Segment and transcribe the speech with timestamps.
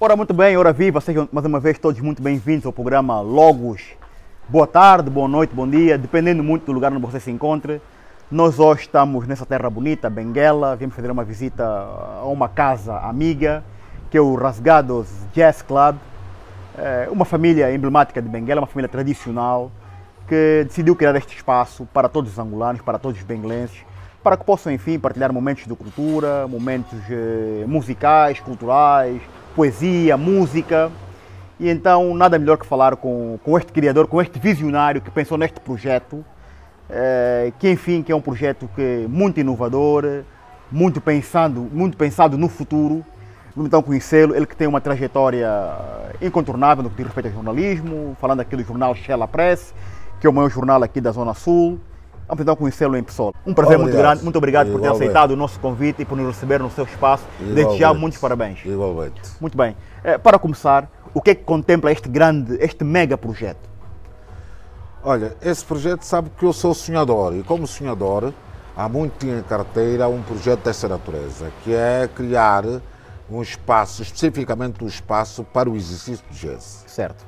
[0.00, 3.82] Ora, muito bem, ora viva, sejam mais uma vez todos muito bem-vindos ao programa Logos.
[4.48, 7.82] Boa tarde, boa noite, bom dia, dependendo muito do lugar onde você se encontre.
[8.30, 13.64] Nós hoje estamos nessa terra bonita, Benguela, viemos fazer uma visita a uma casa amiga,
[14.08, 15.96] que é o Rasgados Jazz Club,
[16.78, 19.68] é uma família emblemática de Benguela, uma família tradicional,
[20.28, 23.84] que decidiu criar este espaço para todos os angolanos, para todos os benguelenses,
[24.22, 29.20] para que possam, enfim, partilhar momentos de cultura, momentos eh, musicais, culturais,
[29.58, 30.88] poesia, música.
[31.58, 35.36] E então, nada melhor que falar com, com este criador, com este visionário que pensou
[35.36, 36.24] neste projeto,
[36.88, 40.22] eh, que, enfim, que é um projeto que é muito inovador,
[40.70, 43.04] muito pensado, muito pensado no futuro.
[43.56, 45.50] Vamos então conhecê-lo, ele que tem uma trajetória
[46.22, 49.74] incontornável no que diz respeito ao jornalismo, falando aqui do jornal Shella Press,
[50.20, 51.80] que é o maior jornal aqui da Zona Sul.
[52.28, 53.32] Vamos então conhecê-lo em pessoa.
[53.46, 54.10] Um prazer muito Obrigado.
[54.10, 55.02] grande, muito obrigado por ter Igualmente.
[55.02, 57.24] aceitado o nosso convite e por nos receber no seu espaço.
[57.40, 58.00] Desde já, Igualmente.
[58.00, 58.64] muitos parabéns.
[58.66, 59.20] Igualmente.
[59.40, 59.74] Muito bem.
[60.04, 63.66] Eh, para começar, o que é que contempla este grande, este mega projeto?
[65.02, 68.32] Olha, esse projeto sabe que eu sou sonhador e como sonhador
[68.76, 72.64] há muito tinha em carteira um projeto dessa natureza, que é criar
[73.30, 76.84] um espaço, especificamente um espaço para o exercício de jazz.
[76.86, 77.24] Certo.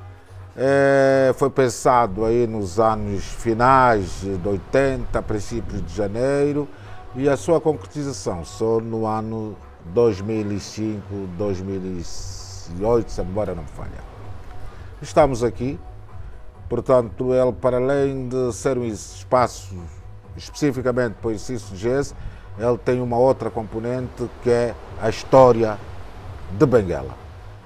[0.55, 6.67] É, foi pensado aí nos anos finais de 80, princípios de janeiro,
[7.15, 11.01] e a sua concretização só no ano 2005,
[11.37, 14.11] 2008, se a memória não me falha.
[15.01, 15.79] Estamos aqui,
[16.67, 19.75] portanto, ele para além de ser um espaço
[20.35, 22.13] especificamente para o exercício de jazz,
[22.57, 25.77] ele tem uma outra componente que é a história
[26.51, 27.15] de Benguela.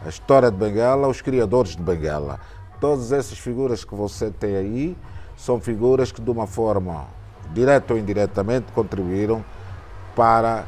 [0.06, 2.40] A história de Benguela, os criadores de Benguela.
[2.80, 4.98] Todas essas figuras que você tem aí
[5.36, 7.06] são figuras que, de uma forma
[7.54, 9.44] direta ou indiretamente, contribuíram
[10.16, 10.66] para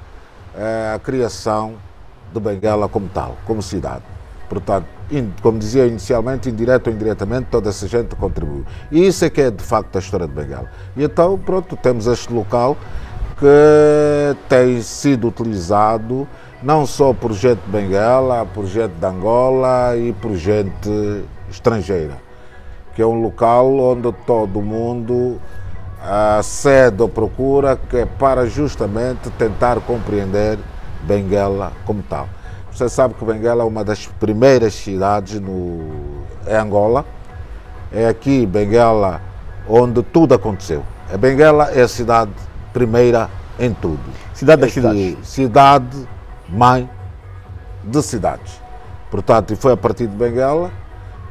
[0.56, 1.76] eh, a criação
[2.34, 4.04] de Benguela como tal, como cidade.
[4.50, 8.66] Portanto, in- como dizia inicialmente, indireto ou indiretamente, toda essa gente contribuiu.
[8.92, 10.70] E isso é que é de facto a história de Benguela.
[10.96, 12.78] E então, pronto, temos este local
[13.40, 16.28] que tem sido utilizado
[16.64, 22.18] não só por gente de Benguela, por gente de Angola e por gente estrangeira,
[22.96, 25.40] que é um local onde todo mundo
[26.02, 30.60] acede ou procura, que é para justamente tentar compreender
[31.04, 32.28] Benguela como tal.
[32.72, 37.06] Você sabe que Benguela é uma das primeiras cidades no, em Angola.
[37.92, 39.22] É aqui, Benguela,
[39.68, 40.84] onde tudo aconteceu.
[41.12, 42.32] A Benguela é a cidade
[42.74, 44.00] primeira em tudo.
[44.34, 45.18] Cidade das É cidades.
[45.24, 46.08] Cidade,
[46.48, 46.90] mãe
[47.84, 48.62] de cidades.
[49.10, 50.72] Portanto, e foi a partir de Benguela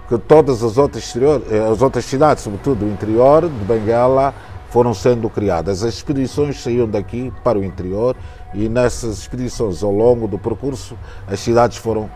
[0.09, 4.33] que todas as outras, exterior, eh, as outras cidades, sobretudo o interior de Benguela,
[4.71, 5.83] foram sendo criadas.
[5.83, 8.17] As expedições saíam daqui para o interior
[8.55, 10.97] e nessas expedições, ao longo do percurso,
[11.27, 12.11] as cidades foram,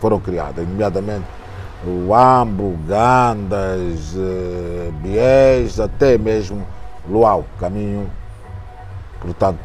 [0.00, 1.24] foram criadas, nomeadamente
[1.86, 6.66] o Ambo, Gandas, eh, Biés, até mesmo
[7.08, 8.10] Luau, caminho.
[9.20, 9.58] Portanto,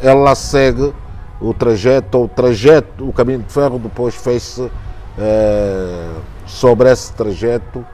[0.00, 0.92] ela segue
[1.40, 4.70] o trajeto, o trajeto, o caminho de ferro depois fez-se
[5.18, 6.10] eh,
[6.48, 7.86] sobre esse trajeto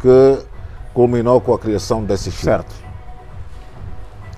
[0.00, 0.38] que
[0.94, 2.72] culminou com a criação desses cidades.
[2.72, 2.92] Certo.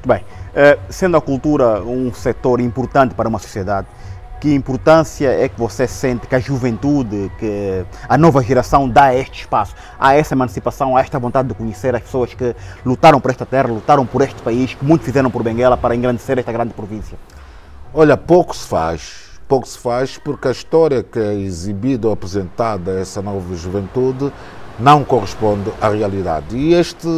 [0.07, 0.25] Bem,
[0.55, 3.87] eh, sendo a cultura um setor importante para uma sociedade,
[4.41, 9.15] que importância é que você sente que a juventude, que a nova geração dá a
[9.15, 12.55] este espaço, a essa emancipação, a esta vontade de conhecer as pessoas que
[12.85, 16.39] lutaram por esta terra, lutaram por este país, que muito fizeram por Benguela para engrandecer
[16.39, 17.17] esta grande província?
[17.95, 19.34] Olha, pouco se faz.
[19.47, 24.33] Pouco se faz porque a história que é exibida ou apresentada a essa nova juventude
[24.79, 26.57] não corresponde à realidade.
[26.57, 27.09] E este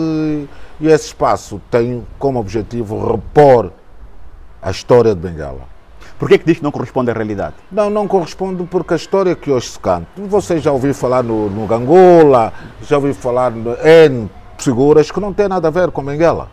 [0.79, 3.73] e esse espaço tem como objetivo repor
[4.61, 5.63] a história de Bengala.
[6.19, 7.55] Por que, que diz que não corresponde à realidade?
[7.71, 10.07] Não, não corresponde porque a história que hoje se canta.
[10.17, 12.53] Você já ouviu falar no, no Gangola,
[12.83, 14.29] já ouviu falar no N
[14.59, 16.49] figuras que não tem nada a ver com Benguela.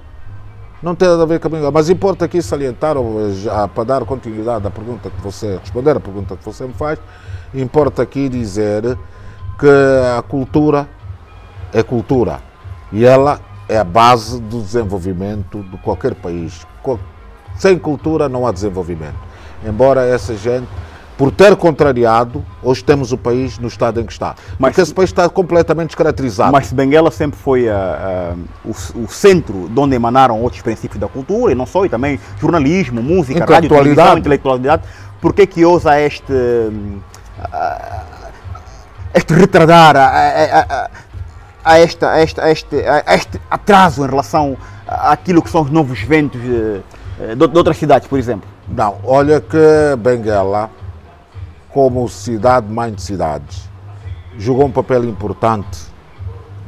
[0.83, 1.71] Não tem nada a ver com Benguela.
[1.71, 2.97] Mas importa aqui salientar,
[3.41, 6.99] já, para dar continuidade à pergunta que você, responder à pergunta que você me faz,
[7.53, 8.97] importa aqui dizer
[9.57, 9.67] que
[10.17, 10.85] a cultura
[11.71, 12.41] é cultura
[12.91, 13.39] e ela
[13.69, 16.67] é a base do desenvolvimento de qualquer país.
[17.55, 19.15] Sem cultura não há desenvolvimento.
[19.65, 20.67] Embora essa gente,
[21.23, 24.35] por ter contrariado, hoje temos o país no estado em que está.
[24.59, 26.51] Mas- Porque esse país está completamente descaracterizado.
[26.51, 28.35] Mas se Benguela sempre foi ah, ah,
[28.65, 32.19] o, o centro de onde emanaram outros princípios da cultura, e não só, e também
[32.41, 34.19] jornalismo, música, rádio, televisão, Intelectualidade.
[34.19, 34.83] intelectualidade,
[35.21, 36.33] por que que ousa este,
[37.53, 38.01] ah,
[39.13, 40.89] este retardar a, a- a-
[41.63, 45.69] a esta, a esta, a este, a este atraso em relação àquilo que são os
[45.71, 46.81] novos ventos de,
[47.37, 48.49] de outras cidades, por exemplo?
[48.67, 49.57] Não, olha que
[49.99, 50.69] Benguela
[51.73, 53.67] como cidade-mãe de cidades,
[54.37, 55.79] jogou um papel importante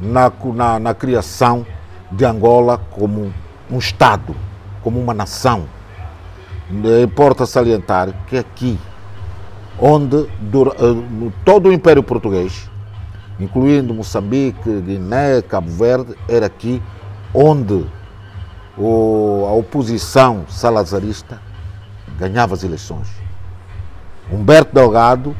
[0.00, 1.64] na, na, na criação
[2.10, 3.32] de Angola como
[3.70, 4.34] um Estado,
[4.82, 5.64] como uma nação.
[7.02, 8.78] Importa salientar que aqui,
[9.78, 12.68] onde eh, todo o Império Português,
[13.38, 16.82] incluindo Moçambique, Guiné, Cabo Verde, era aqui
[17.32, 17.86] onde
[18.78, 21.40] a oposição salazarista
[22.18, 23.25] ganhava as eleições.
[24.30, 25.36] Humberto Delgado,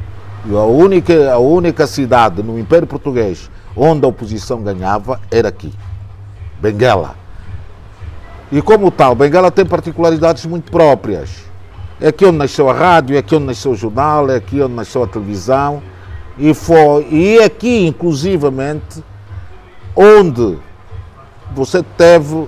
[0.49, 5.73] a única, a única cidade no Império Português onde a oposição ganhava era aqui,
[6.61, 7.15] Benguela.
[8.51, 11.45] E como tal, Benguela tem particularidades muito próprias.
[12.01, 14.75] É aqui onde nasceu a rádio, é aqui onde nasceu o jornal, é aqui onde
[14.75, 15.83] nasceu a televisão.
[16.39, 19.03] E, foi, e é aqui, inclusivamente,
[19.95, 20.59] onde
[21.55, 22.47] você teve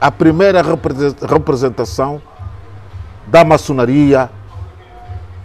[0.00, 2.20] a primeira representação
[3.26, 4.30] da maçonaria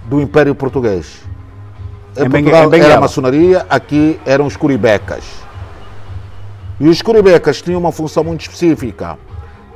[0.06, 1.22] do Império Português.
[2.18, 5.24] Em, Portugal era a maçonaria, aqui eram os curibecas.
[6.80, 9.18] E os curibecas tinham uma função muito específica,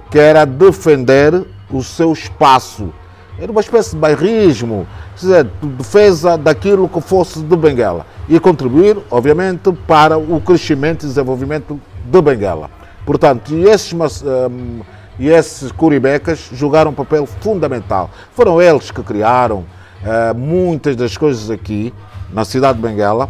[0.09, 2.93] que era defender o seu espaço.
[3.37, 4.85] Era uma espécie de bairrismo,
[5.15, 11.79] dizer, defesa daquilo que fosse de Benguela e contribuir, obviamente, para o crescimento e desenvolvimento
[12.05, 12.69] de Benguela.
[13.05, 14.81] Portanto, e esses, um,
[15.17, 18.09] e esses curibecas jogaram um papel fundamental.
[18.33, 19.65] Foram eles que criaram
[20.03, 21.93] uh, muitas das coisas aqui
[22.31, 23.29] na cidade de Benguela,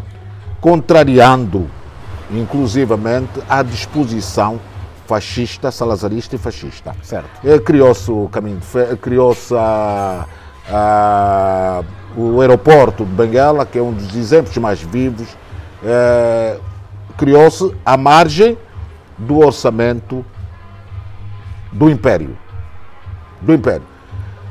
[0.60, 1.70] contrariando
[2.32, 4.60] inclusivamente a disposição
[5.08, 6.96] fascista, salazarista e fascista.
[7.02, 7.28] Certo.
[7.64, 8.60] Criou-se o caminho,
[9.02, 10.28] criou-se a,
[10.70, 11.84] a,
[12.16, 15.28] o aeroporto de Benguela, que é um dos exemplos mais vivos,
[15.84, 16.60] é,
[17.18, 18.56] criou-se à margem
[19.18, 20.24] do orçamento
[21.72, 22.38] do Império.
[23.42, 23.89] Do Império.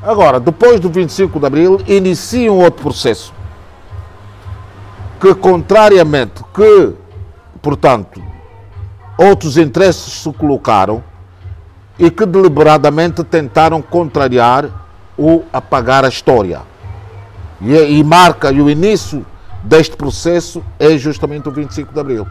[0.02, 3.34] Agora, depois do 25 de Abril, inicia um outro processo
[5.20, 6.94] que, contrariamente, que,
[7.60, 8.22] portanto,
[9.18, 11.02] outros interesses se colocaram
[11.98, 14.66] e que deliberadamente tentaram contrariar
[15.16, 16.62] ou apagar a história.
[17.60, 19.26] E, e marca e o início
[19.64, 22.26] deste processo é justamente o 25 de Abril.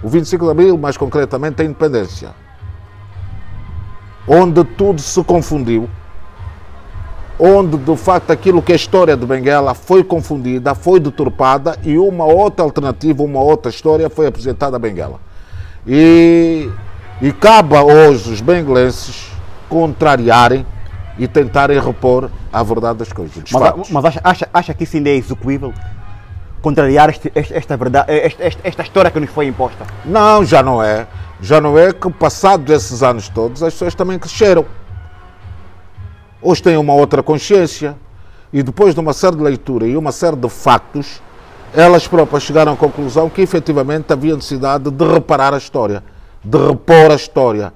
[0.00, 2.32] O 25 de Abril, mais concretamente, a independência,
[4.28, 5.90] onde tudo se confundiu
[7.38, 11.96] onde de facto aquilo que é a história de Benguela foi confundida, foi deturpada e
[11.96, 15.20] uma outra alternativa, uma outra história foi apresentada a Benguela.
[15.86, 16.68] E,
[17.22, 19.30] e cabe hoje os benguelenses
[19.68, 20.66] contrariarem
[21.18, 23.42] e tentarem repor a verdade das coisas.
[23.50, 25.72] Mas, mas, acha, acha, acha que isso ainda é execuível?
[26.60, 29.86] Contrariar este, este, esta, verdade, esta, esta história que nos foi imposta?
[30.04, 31.06] Não, já não é.
[31.40, 34.64] Já não é que, passados esses anos todos, as pessoas também cresceram
[36.40, 37.96] hoje têm uma outra consciência
[38.52, 41.20] e depois de uma série de leitura e uma série de factos,
[41.74, 46.02] elas próprias chegaram à conclusão que efetivamente havia necessidade de reparar a história,
[46.42, 47.72] de repor a história,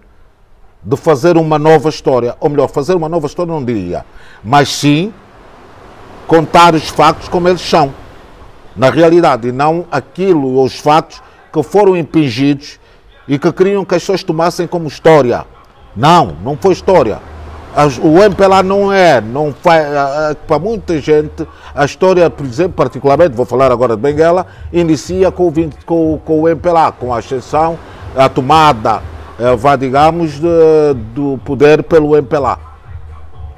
[0.82, 4.04] de fazer uma nova história, ou melhor, fazer uma nova história não diria,
[4.42, 5.12] mas sim
[6.26, 7.92] contar os factos como eles são,
[8.74, 11.22] na realidade, e não aquilo, os fatos
[11.52, 12.80] que foram impingidos
[13.28, 15.44] e que queriam que as pessoas tomassem como história.
[15.94, 17.20] Não, não foi história
[18.02, 19.86] o MPLA não é, não faz,
[20.46, 25.48] para muita gente, a história, por exemplo, particularmente, vou falar agora de Benguela, inicia com
[25.48, 25.52] o,
[25.86, 27.78] com, com o MPLA, com a ascensão,
[28.14, 29.02] a tomada,
[29.38, 32.58] eh, vá, digamos, de, do poder pelo MPLA.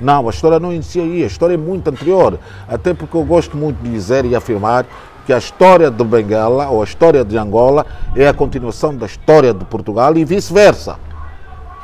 [0.00, 3.56] Não, a história não inicia aí, a história é muito anterior, até porque eu gosto
[3.56, 4.87] muito de dizer e afirmar
[5.26, 9.52] que a história de Benguela, ou a história de Angola, é a continuação da história
[9.52, 10.99] de Portugal e vice-versa.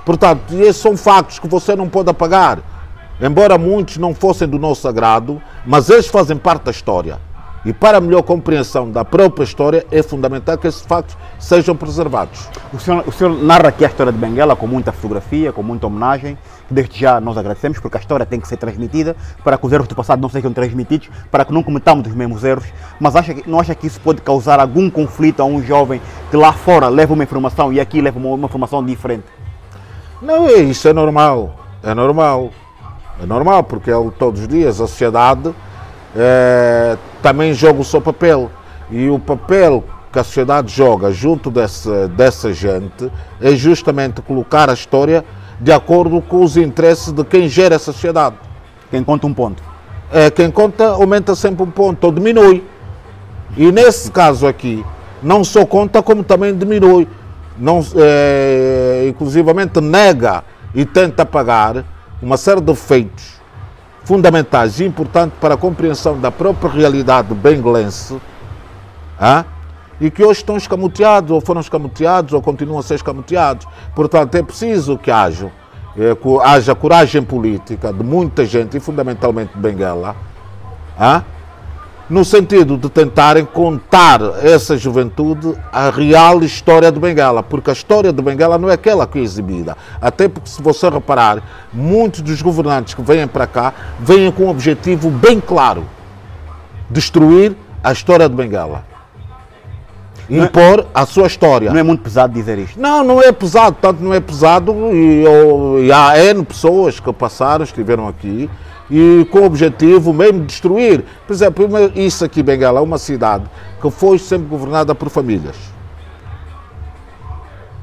[0.05, 2.59] Portanto, esses são factos que você não pode apagar.
[3.21, 7.19] Embora muitos não fossem do nosso agrado, mas eles fazem parte da história.
[7.63, 12.49] E para a melhor compreensão da própria história, é fundamental que esses factos sejam preservados.
[12.73, 15.87] O senhor, o senhor narra aqui a história de Benguela com muita fotografia, com muita
[15.87, 16.39] homenagem.
[16.71, 19.15] Desde já nós agradecemos, porque a história tem que ser transmitida
[19.45, 22.45] para que os erros do passado não sejam transmitidos, para que não cometamos os mesmos
[22.45, 22.65] erros.
[22.99, 26.39] Mas acha que, não acha que isso pode causar algum conflito a um jovem que
[26.39, 29.25] lá fora leva uma informação e aqui leva uma, uma informação diferente?
[30.21, 31.57] Não, é isso é normal.
[31.83, 32.51] É normal.
[33.23, 35.55] É normal, porque todos os dias a sociedade
[36.17, 38.51] é, também joga o seu papel.
[38.91, 43.11] E o papel que a sociedade joga junto dessa, dessa gente
[43.41, 45.25] é justamente colocar a história
[45.61, 48.37] de acordo com os interesses de quem gera a sociedade.
[48.91, 49.63] Quem conta um ponto.
[50.13, 52.65] É, quem conta aumenta sempre um ponto, ou diminui.
[53.57, 54.85] E nesse caso aqui,
[55.23, 57.07] não só conta como também diminui
[57.61, 60.43] não, é, inclusivamente nega
[60.75, 61.85] e tenta pagar
[62.23, 63.41] uma série de feitos
[64.05, 68.21] fundamentais e importantes para a compreensão da própria realidade benguelense
[69.19, 69.45] ah,
[70.01, 73.67] e que hoje estão escamoteados, ou foram escamoteados, ou continuam a ser escamoteados.
[73.95, 75.53] Portanto, é preciso que haja,
[75.97, 80.17] é, haja coragem política de muita gente, e fundamentalmente de Benguela,
[82.11, 88.13] no sentido de tentarem contar essa juventude a real história de Benguela, porque a história
[88.13, 89.77] de Benguela não é aquela que é exibida.
[90.01, 91.41] Até porque, se você reparar,
[91.73, 95.85] muitos dos governantes que vêm para cá vêm com um objetivo bem claro:
[96.91, 98.85] destruir a história de Benguela.
[100.29, 101.71] É- Impor a sua história.
[101.73, 102.81] Não é muito pesado dizer isto?
[102.81, 105.25] Não, não é pesado, tanto não é pesado, e,
[105.87, 108.51] e há N pessoas que passaram, estiveram aqui,
[108.91, 111.05] e com o objetivo mesmo de destruir.
[111.27, 113.45] Por exemplo, isso aqui, Benguela, é uma cidade
[113.81, 115.57] que foi sempre governada por famílias.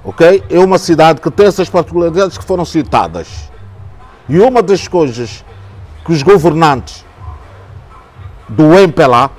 [0.04, 0.44] Ok?
[0.50, 3.50] É uma cidade que tem essas particularidades que foram citadas.
[4.28, 5.46] E uma das coisas
[6.06, 7.06] que os governantes
[8.50, 9.32] do MPLA,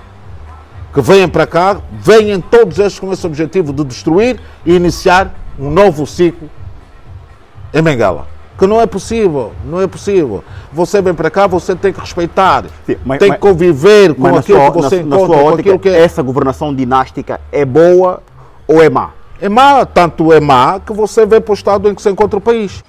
[0.93, 5.71] que vêm para cá, vêm todos estes com esse objetivo de destruir e iniciar um
[5.71, 6.49] novo ciclo
[7.73, 10.43] em Benguela que não é possível, não é possível.
[10.73, 14.59] Você vem para cá, você tem que respeitar, Sim, mas, tem que conviver com aquilo
[14.59, 16.01] sua, que você na, encontra, na aquilo que é.
[16.01, 18.21] Essa governação dinástica é boa
[18.67, 19.11] ou é má?
[19.41, 22.37] É má, tanto é má que você vê para o estado em que se encontra
[22.37, 22.83] o país.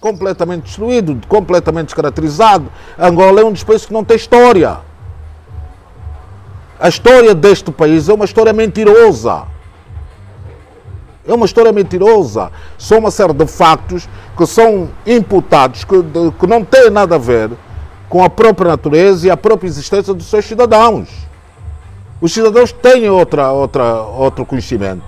[0.00, 2.70] Completamente destruído, completamente descaracterizado.
[2.98, 4.78] Angola é um dos países que não tem história.
[6.78, 9.42] A história deste país é uma história mentirosa.
[11.28, 12.50] É uma história mentirosa.
[12.78, 17.18] São uma série de factos que são imputados, que, de, que não têm nada a
[17.18, 17.50] ver
[18.08, 21.08] com a própria natureza e a própria existência dos seus cidadãos.
[22.20, 25.02] Os cidadãos têm outra, outra, outro conhecimento.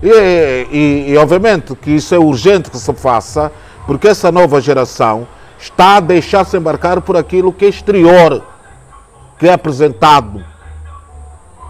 [0.00, 3.50] E, e, e, obviamente que isso é urgente que se faça
[3.88, 5.26] porque essa nova geração
[5.58, 8.44] está a deixar-se embarcar por aquilo que é exterior,
[9.38, 10.44] que é apresentado,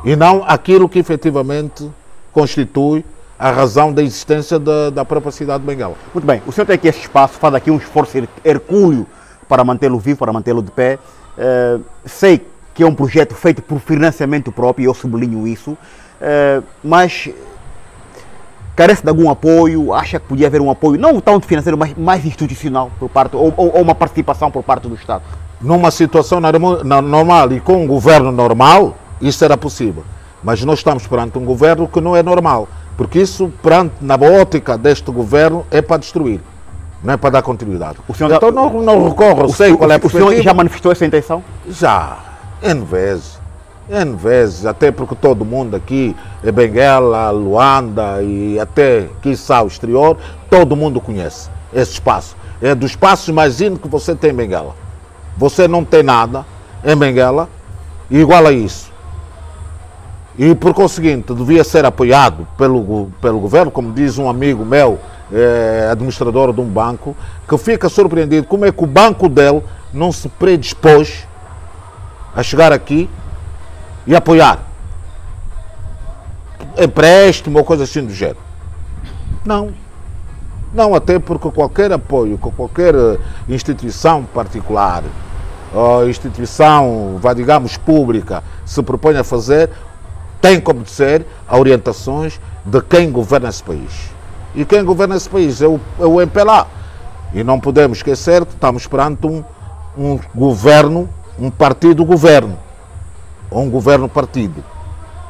[0.05, 1.89] e não aquilo que efetivamente
[2.33, 3.05] constitui
[3.39, 5.95] a razão da existência da, da própria cidade de Bengala.
[6.13, 9.07] Muito bem, o senhor tem aqui esse espaço, faz aqui um esforço hercúleo
[9.49, 10.99] para mantê-lo vivo, para mantê-lo de pé.
[11.39, 12.45] Uh, sei
[12.75, 17.31] que é um projeto feito por financiamento próprio, eu sublinho isso, uh, mas
[18.79, 22.25] carece de algum apoio, acha que podia haver um apoio, não tanto financeiro, mas mais
[22.25, 25.25] institucional por parte, ou, ou, ou uma participação por parte do Estado?
[25.61, 30.05] Numa situação normal e com um governo normal, isso era possível.
[30.45, 34.79] Mas nós estamos perante um governo que não é normal, porque isso, perante, na ótica
[34.79, 36.41] deste governo, é para destruir,
[37.03, 37.99] não é para dar continuidade.
[38.07, 40.55] O senhor então já, não, não recorre, sei o, qual é a O senhor já
[40.55, 41.43] manifestou essa intenção?
[41.69, 42.17] Já,
[42.63, 43.38] N vezes.
[43.89, 46.15] N vezes, até porque todo mundo aqui,
[46.45, 50.19] é Benguela, Luanda e até, quiçá, o exterior,
[50.51, 52.37] todo mundo conhece esse espaço.
[52.61, 54.75] É dos espaços mais íntimos que você tem em Benguela.
[55.37, 56.45] Você não tem nada
[56.85, 57.49] em Benguela
[58.11, 58.93] igual a isso.
[60.39, 64.99] E por conseguinte, devia ser apoiado pelo, pelo governo, como diz um amigo meu,
[65.33, 67.17] é, administrador de um banco,
[67.49, 71.27] que fica surpreendido como é que o banco dele não se predispôs
[72.37, 73.09] a chegar aqui
[74.09, 74.61] e apoiar.
[76.79, 78.39] Empréstimo ou coisa assim do gênero.
[79.45, 79.71] Não.
[80.73, 85.05] Não, até porque qualquer apoio que qualquer eh, instituição particular
[85.75, 89.71] ou instituição, vá, digamos, pública se propõe a fazer,
[90.41, 94.11] tem que obedecer a orientações de quem governa esse país.
[94.55, 96.67] E quem governa esse país é o, é o MPLA.
[97.35, 99.45] E não podemos esquecer que estamos perante um,
[99.97, 102.68] um governo, um partido governo
[103.51, 104.65] ou um governo partido.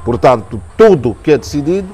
[0.05, 1.89] Portanto, tudo que é decidido,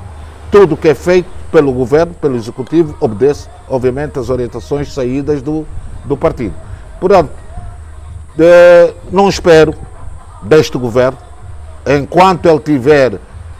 [0.50, 5.66] tudo que é feito pelo governo, pelo executivo, obedece, obviamente, às orientações saídas do,
[6.04, 6.54] do partido.
[7.00, 7.30] Portanto,
[8.38, 9.74] eh, não espero
[10.42, 11.18] deste governo,
[11.86, 13.18] enquanto ele tiver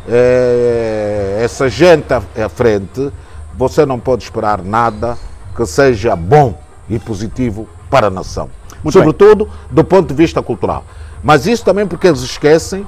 [0.08, 3.10] eh, essa gente à, à frente,
[3.56, 5.16] você não pode esperar nada
[5.56, 8.50] que seja bom e positivo para a nação.
[8.82, 9.54] Muito Sobretudo bem.
[9.70, 10.84] do ponto de vista cultural.
[11.24, 12.86] Mas isso também porque eles esquecem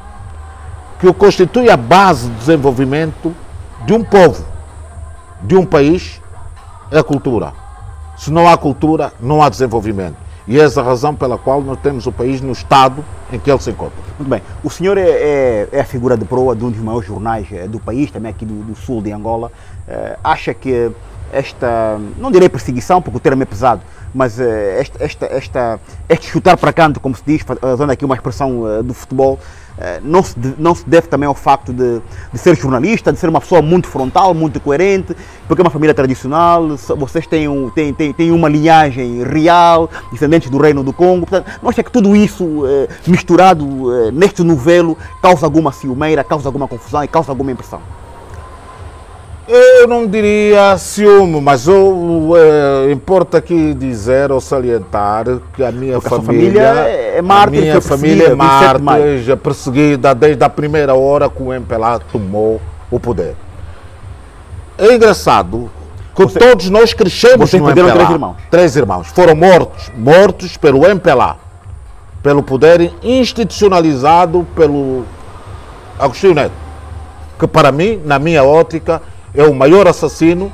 [1.00, 3.34] que o constitui a base de desenvolvimento
[3.86, 4.44] de um povo,
[5.42, 6.20] de um país,
[6.90, 7.54] é a cultura.
[8.16, 10.16] Se não há cultura, não há desenvolvimento.
[10.46, 13.50] E é essa a razão pela qual nós temos o país no estado em que
[13.50, 13.96] ele se encontra.
[14.18, 14.42] Muito bem.
[14.62, 17.66] O senhor é, é, é a figura de proa de um dos maiores jornais eh,
[17.66, 19.50] do país, também aqui do, do sul de Angola.
[19.88, 20.92] É, acha que
[21.32, 23.82] esta, não direi perseguição, porque o termo é pesado,
[24.16, 27.44] mas eh, esta, esta, esta, este chutar para canto, como se diz,
[27.74, 29.38] usando aqui uma expressão uh, do futebol,
[30.02, 32.00] não, se, não se deve também ao facto de,
[32.32, 35.14] de, ser jornalista, de ser uma pessoa muito frontal, muito coerente,
[35.46, 40.48] porque é uma família tradicional, vocês têm, um, têm, têm, têm uma linhagem real, descendentes
[40.48, 41.26] do Reino do Congo.
[41.26, 42.62] Portanto, não acha que tudo isso
[43.06, 43.66] misturado
[44.14, 47.82] neste novelo causa alguma ciumeira, causa alguma confusão e causa alguma impressão?
[49.48, 55.24] Eu não diria ciúme, mas eu, é, importa aqui dizer ou salientar
[55.54, 60.50] que a minha família, família, é mártir, a minha família é mártir, perseguida desde a
[60.50, 62.60] primeira hora que o MPLA tomou
[62.90, 63.36] o poder.
[64.76, 65.70] É engraçado
[66.16, 67.92] que você, todos nós crescemos no MPLA.
[67.92, 68.36] Três irmãos.
[68.50, 69.08] Três irmãos.
[69.08, 71.36] Foram mortos, mortos pelo MPLA,
[72.20, 75.04] pelo poder institucionalizado pelo
[75.96, 76.52] Agostinho Neto,
[77.38, 79.00] que para mim, na minha ótica,
[79.36, 80.52] é o maior assassino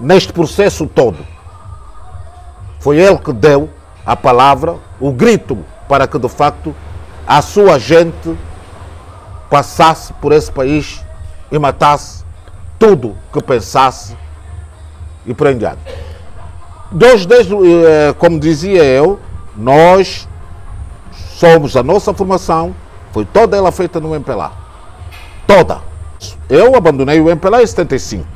[0.00, 1.18] neste processo todo.
[2.80, 3.70] Foi ele que deu
[4.04, 5.58] a palavra, o grito,
[5.88, 6.74] para que de facto
[7.26, 8.36] a sua gente
[9.48, 11.04] passasse por esse país
[11.50, 12.24] e matasse
[12.78, 14.16] tudo que pensasse
[15.24, 15.46] e por.
[16.90, 19.20] Nós, desde, eh, como dizia eu,
[19.56, 20.28] nós
[21.12, 22.74] somos a nossa formação,
[23.12, 24.52] foi toda ela feita no MPLA.
[25.46, 25.91] Toda.
[26.48, 28.26] Eu abandonei o MPLA em 75.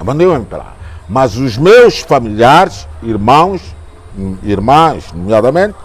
[0.00, 0.72] Abandonei o MPLA.
[1.08, 3.62] Mas os meus familiares, irmãos,
[4.42, 5.76] irmãs, nomeadamente,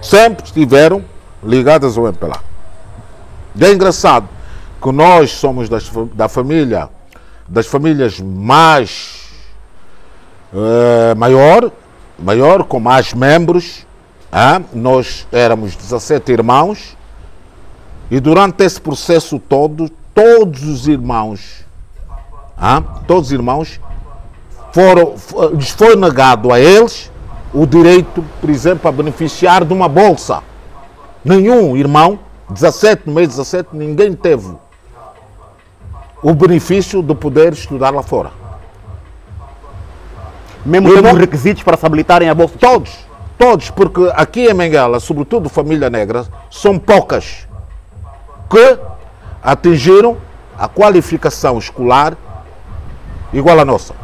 [0.00, 1.04] sempre estiveram
[1.42, 2.40] ligadas ao MPLA.
[3.54, 4.28] E é engraçado
[4.80, 6.88] que nós somos das, da família,
[7.48, 9.26] das famílias mais
[10.52, 11.70] uh, maior,
[12.18, 13.86] maior, com mais membros.
[14.32, 14.64] Hein?
[14.72, 16.96] Nós éramos 17 irmãos
[18.10, 21.64] e durante esse processo todo, todos os irmãos,
[22.56, 23.80] ah, todos os irmãos,
[24.72, 25.14] foram,
[25.52, 27.10] lhes foi negado a eles
[27.52, 30.42] o direito, por exemplo, a beneficiar de uma bolsa.
[31.24, 32.18] Nenhum irmão,
[32.50, 34.54] 17, no mês 17, ninguém teve
[36.22, 38.30] o benefício de poder estudar lá fora.
[40.64, 42.54] Mesmo tendo os requisitos para se habilitarem a bolsa?
[42.58, 42.92] Todos,
[43.38, 47.45] todos, porque aqui em Mengala, sobretudo família negra, são poucas
[48.48, 48.78] que
[49.42, 50.16] atingiram
[50.58, 52.16] a qualificação escolar
[53.32, 53.94] igual à nossa.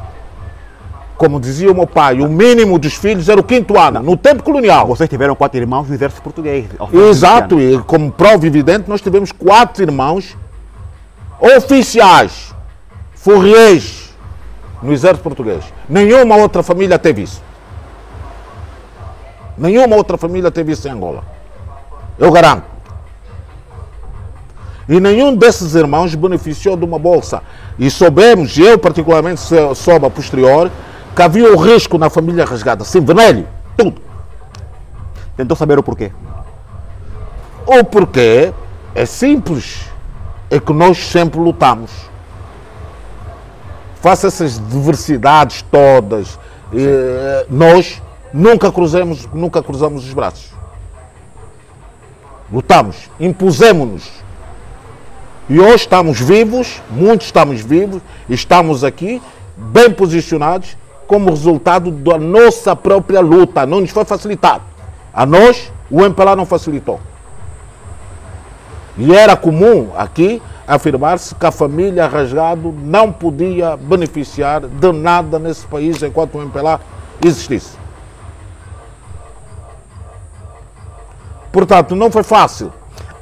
[1.16, 4.42] Como dizia o meu pai, o mínimo dos filhos era o quinto ano, no tempo
[4.42, 4.86] colonial.
[4.88, 6.66] Vocês tiveram quatro irmãos no exército português.
[6.92, 10.36] Exato, e como prova evidente, nós tivemos quatro irmãos
[11.40, 12.52] oficiais,
[13.14, 14.12] furriês,
[14.82, 15.64] no exército português.
[15.88, 17.42] Nenhuma outra família teve isso.
[19.56, 21.22] Nenhuma outra família teve isso em Angola.
[22.18, 22.71] Eu garanto.
[24.92, 27.42] E nenhum desses irmãos beneficiou de uma bolsa.
[27.78, 29.40] E soubemos, eu particularmente
[29.74, 30.70] soube a posterior,
[31.16, 34.02] que havia o risco na família rasgada, sem vermelho, tudo.
[35.34, 36.12] Tentou saber o porquê?
[37.66, 38.52] O porquê
[38.94, 39.86] é simples.
[40.50, 41.90] É que nós sempre lutamos.
[44.02, 46.38] Faça essas diversidades todas,
[46.74, 50.52] eh, nós nunca cruzamos, nunca cruzamos os braços.
[52.52, 54.21] Lutamos, impusemos-nos
[55.48, 59.20] e hoje estamos vivos, muitos estamos vivos, estamos aqui
[59.56, 60.76] bem posicionados
[61.06, 63.66] como resultado da nossa própria luta.
[63.66, 64.62] Não nos foi facilitado.
[65.12, 67.00] A nós, o MPLA não facilitou.
[68.96, 75.66] E era comum aqui afirmar-se que a família Rasgado não podia beneficiar de nada nesse
[75.66, 76.80] país enquanto o MPLA
[77.22, 77.76] existisse.
[81.50, 82.72] Portanto, não foi fácil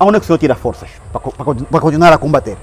[0.01, 2.57] Aonde é que o senhor tira forças para, para, para continuar a combater?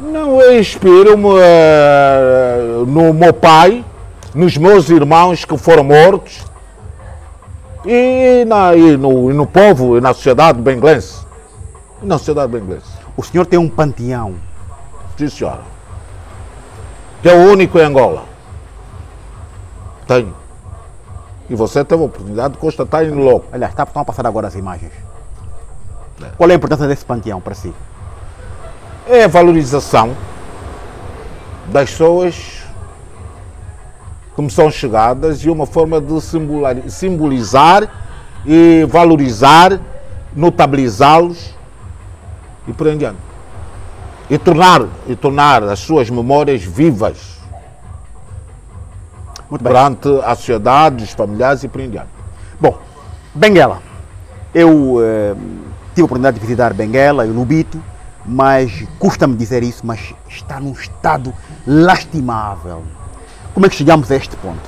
[0.00, 3.84] Não, eu inspiro-me uh, no meu pai,
[4.32, 6.46] nos meus irmãos que foram mortos
[7.84, 11.26] e, na, e, no, e no povo e na sociedade benguelense.
[12.00, 12.92] E na sociedade benguelense.
[13.16, 14.36] O senhor tem um panteão?
[15.18, 15.62] Sim, senhora.
[17.20, 18.24] Que é o único em Angola.
[20.06, 20.34] Tenho.
[21.48, 23.46] E você teve a oportunidade de constatar em logo.
[23.50, 24.92] Aliás, estão a passar agora as imagens.
[26.36, 27.72] Qual é a importância desse panteão para si?
[29.06, 30.16] É a valorização
[31.66, 32.62] das pessoas
[34.34, 36.20] que me são chegadas e uma forma de
[36.90, 37.88] simbolizar
[38.46, 39.78] e valorizar,
[40.34, 41.54] notabilizá-los
[42.66, 43.18] e por aí diante.
[44.28, 47.40] E tornar, e tornar as suas memórias vivas
[49.50, 52.08] Muito perante a sociedade, os familiares e por aí diante.
[52.60, 52.78] Bom,
[53.34, 53.82] Benguela,
[54.54, 54.98] eu.
[55.02, 55.69] Eh
[56.00, 57.82] tive a oportunidade de visitar Benguela e Lubito,
[58.24, 61.32] mas custa-me dizer isso, mas está num estado
[61.66, 62.82] lastimável.
[63.52, 64.60] Como é que chegamos a este ponto?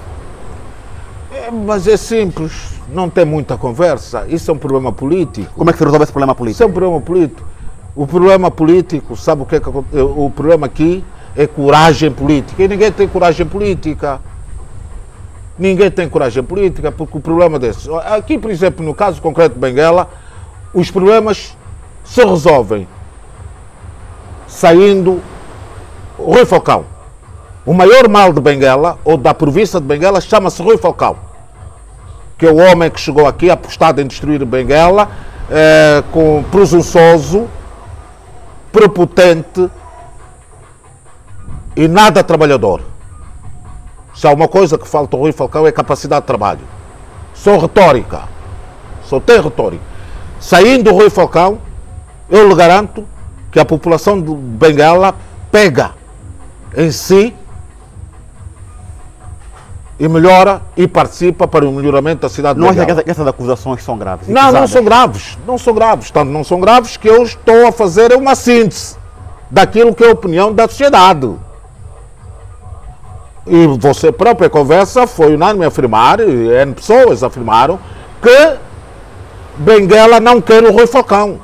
[1.32, 4.26] É, mas é simples, não tem muita conversa.
[4.28, 5.52] Isso é um problema político.
[5.54, 6.56] Como é que se resolve esse problema político?
[6.56, 7.48] Isso é um problema político.
[7.94, 12.62] O problema político, sabe o que é que o problema aqui é coragem política.
[12.62, 14.20] E ninguém tem coragem política.
[15.58, 17.88] Ninguém tem coragem política, porque o problema desses.
[17.88, 20.08] Aqui, por exemplo, no caso concreto de Benguela,
[20.74, 21.56] os problemas
[22.04, 22.88] se resolvem
[24.46, 25.20] saindo
[26.18, 26.84] Rui Falcão.
[27.64, 31.16] O maior mal de Benguela, ou da província de Benguela, chama-se Rui Falcão.
[32.36, 35.08] Que é o homem que chegou aqui apostado em destruir Benguela,
[35.50, 37.48] eh, com presunçoso,
[38.72, 39.70] prepotente
[41.76, 42.80] e nada trabalhador.
[44.14, 46.60] Se há uma coisa que falta ao Rui Falcão é capacidade de trabalho.
[47.34, 48.22] Só retórica.
[49.04, 49.91] Só tem retórica.
[50.42, 51.60] Saindo o Rui Falcão,
[52.28, 53.06] eu lhe garanto
[53.52, 55.14] que a população de Benguela
[55.52, 55.92] pega
[56.76, 57.32] em si
[60.00, 62.96] e melhora e participa para o melhoramento da cidade não de Benguela.
[62.96, 64.26] Não que essas acusações são graves?
[64.26, 65.38] Não, não são graves.
[65.46, 66.10] Não são graves.
[66.10, 68.96] Tanto não são graves que eu estou a fazer uma síntese
[69.48, 71.32] daquilo que é a opinião da sociedade.
[73.46, 77.78] E você própria conversa foi unânime afirmar, e N pessoas afirmaram,
[78.20, 78.71] que
[79.56, 81.40] Benguela não quer o Rui Falcão.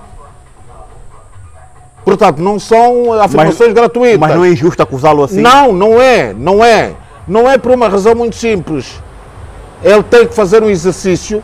[2.05, 4.19] Portanto, não são afirmações mas, gratuitas.
[4.19, 5.41] Mas não é injusto acusá-lo assim?
[5.41, 6.95] Não, não é, não é.
[7.27, 9.01] Não é por uma razão muito simples.
[9.83, 11.43] Ele tem que fazer um exercício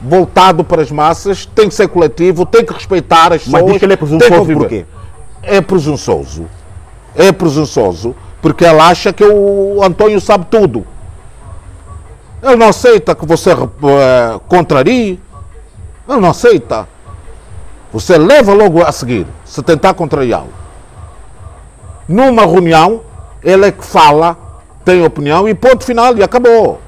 [0.00, 3.62] voltado para as massas, tem que ser coletivo, tem que respeitar as pessoas.
[3.62, 4.86] Mas diz que ele é presunçoso por quê?
[5.42, 6.46] É presunçoso.
[7.16, 10.86] É presunçoso porque ele acha que o Antônio sabe tudo.
[12.42, 15.20] Ele não aceita que você uh, contrarie.
[16.10, 16.88] Ele não aceita.
[17.92, 20.52] Você leva logo a seguir, se tentar contrariá-lo.
[22.08, 23.02] Numa reunião,
[23.42, 24.36] ele é que fala,
[24.84, 26.80] tem opinião e ponto final, e acabou.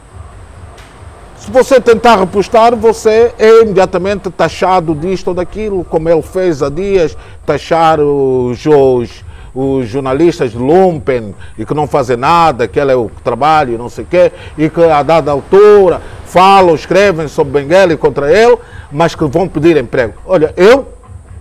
[1.39, 6.69] Se você tentar repostar, você é imediatamente taxado disto ou daquilo, como ele fez há
[6.69, 12.93] dias, taxar os, os, os jornalistas de Lumpen e que não fazem nada, que ele
[12.93, 17.61] é o trabalho não sei o quê, e que a dada altura falam, escrevem sobre
[17.61, 18.57] Benguela e contra ele,
[18.93, 20.15] mas que vão pedir emprego.
[20.27, 20.87] Olha, eu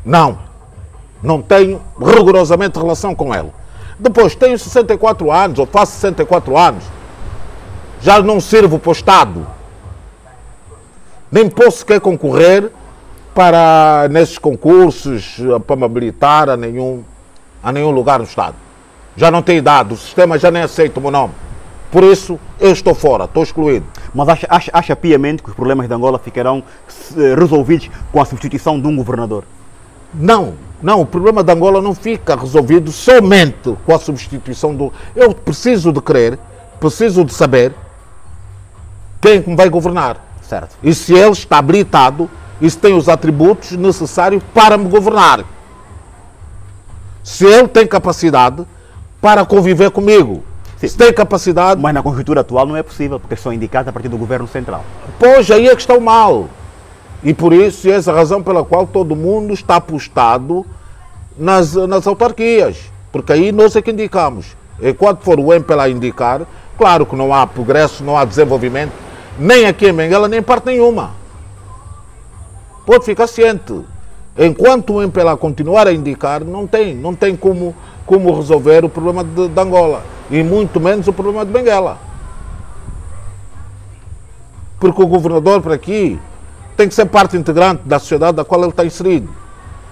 [0.05, 0.39] não.
[1.21, 3.51] Não tenho rigorosamente relação com ele.
[3.99, 6.83] Depois, tenho 64 anos, ou faço 64 anos.
[8.01, 9.45] Já não sirvo para o Estado.
[11.31, 12.71] Nem posso sequer concorrer
[13.35, 15.37] para, nesses concursos,
[15.67, 17.03] para me habilitar a nenhum,
[17.61, 18.55] a nenhum lugar no Estado.
[19.15, 21.33] Já não tenho idade, o sistema já nem aceita o meu nome.
[21.91, 23.85] Por isso, eu estou fora, estou excluído.
[24.13, 26.63] Mas acha, acha, acha piamente que os problemas de Angola ficarão
[27.37, 29.43] resolvidos com a substituição de um governador?
[30.13, 34.91] Não, não, o problema de Angola não fica resolvido somente com a substituição do.
[35.15, 36.37] Eu preciso de crer,
[36.79, 37.73] preciso de saber
[39.21, 40.17] quem vai governar.
[40.41, 40.75] Certo.
[40.83, 45.45] E se ele está habilitado e se tem os atributos necessários para me governar.
[47.23, 48.65] Se ele tem capacidade
[49.21, 50.43] para conviver comigo.
[50.81, 50.87] Sim.
[50.87, 51.79] Se tem capacidade.
[51.79, 54.83] Mas na conjuntura atual não é possível, porque são indicados a partir do governo central.
[55.19, 56.49] Pois, aí é que está o mal.
[57.23, 60.65] E por isso, essa é a razão pela qual todo mundo está apostado
[61.37, 62.91] nas, nas autarquias.
[63.11, 64.57] Porque aí nós é que indicamos.
[64.81, 66.41] Enquanto for o MPLA indicar,
[66.75, 68.93] claro que não há progresso, não há desenvolvimento,
[69.37, 71.11] nem aqui em Benguela, nem em parte nenhuma.
[72.83, 73.81] Pode ficar ciente.
[74.35, 77.75] Enquanto o MPLA continuar a indicar, não tem, não tem como,
[78.11, 80.03] como resolver o problema de, de Angola.
[80.29, 81.97] E muito menos o problema de Benguela.
[84.77, 86.19] Porque o governador para aqui
[86.75, 89.29] tem que ser parte integrante da sociedade da qual ele está inserido.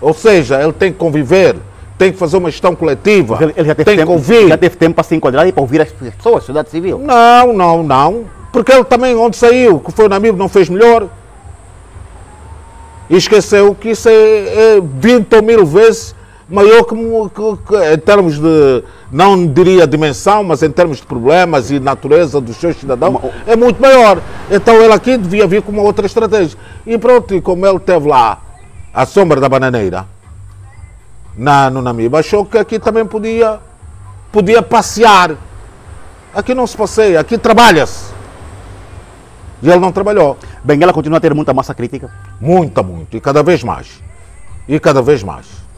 [0.01, 1.55] Ou seja, ele tem que conviver,
[1.97, 4.49] tem que fazer uma gestão coletiva, ele, ele já teve tem tempo, que ouvir.
[4.49, 6.99] Já teve tempo para se enquadrar e para ouvir as pessoas, a sociedade civil?
[6.99, 8.25] Não, não, não.
[8.51, 11.07] Porque ele também, onde saiu, que foi o Namib, não fez melhor.
[13.09, 16.18] E esqueceu que isso é, é 20 ou mil vezes
[16.49, 21.69] maior que, que, que, em termos de, não diria dimensão, mas em termos de problemas
[21.69, 24.21] e natureza dos seus cidadãos, é muito maior.
[24.49, 26.57] Então ele aqui devia vir com uma outra estratégia.
[26.85, 28.41] E pronto, e como ele teve lá
[28.93, 30.05] a sombra da bananeira,
[31.37, 33.59] na, no Namiba, achou que aqui também podia,
[34.31, 35.37] podia passear.
[36.33, 38.11] Aqui não se passeia, aqui trabalha-se.
[39.61, 40.37] E ele não trabalhou.
[40.63, 42.09] Benguela continua a ter muita massa crítica?
[42.39, 43.15] Muita, muito.
[43.15, 44.01] E cada vez mais.
[44.67, 45.68] E cada vez mais.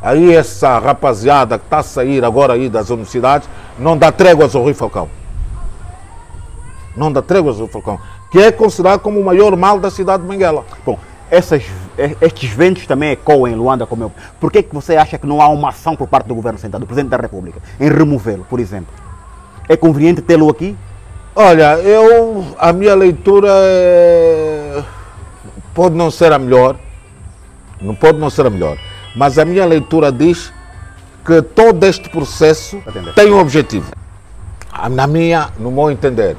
[0.00, 4.62] Aí essa rapaziada que está a sair agora aí das universidades não dá tréguas ao
[4.62, 5.08] Rui Falcão.
[6.96, 8.00] Não dá tréguas ao Rui Falcão.
[8.30, 10.64] Que é considerado como o maior mal da cidade de Benguela.
[10.84, 10.98] Bom,
[11.30, 11.62] essas
[12.20, 14.12] estes ventos também ecoam em Luanda como eu.
[14.38, 16.80] Por que, que você acha que não há uma ação por parte do governo central,
[16.80, 18.92] do Presidente da República, em removê-lo, por exemplo?
[19.68, 20.76] É conveniente tê-lo aqui?
[21.34, 24.82] Olha, eu a minha leitura é...
[25.74, 26.76] pode não ser a melhor,
[27.80, 28.78] não pode não ser a melhor,
[29.18, 30.52] mas a minha leitura diz
[31.26, 32.80] que todo este processo
[33.16, 33.90] tem um objetivo.
[34.92, 36.36] Na minha, no meu entender,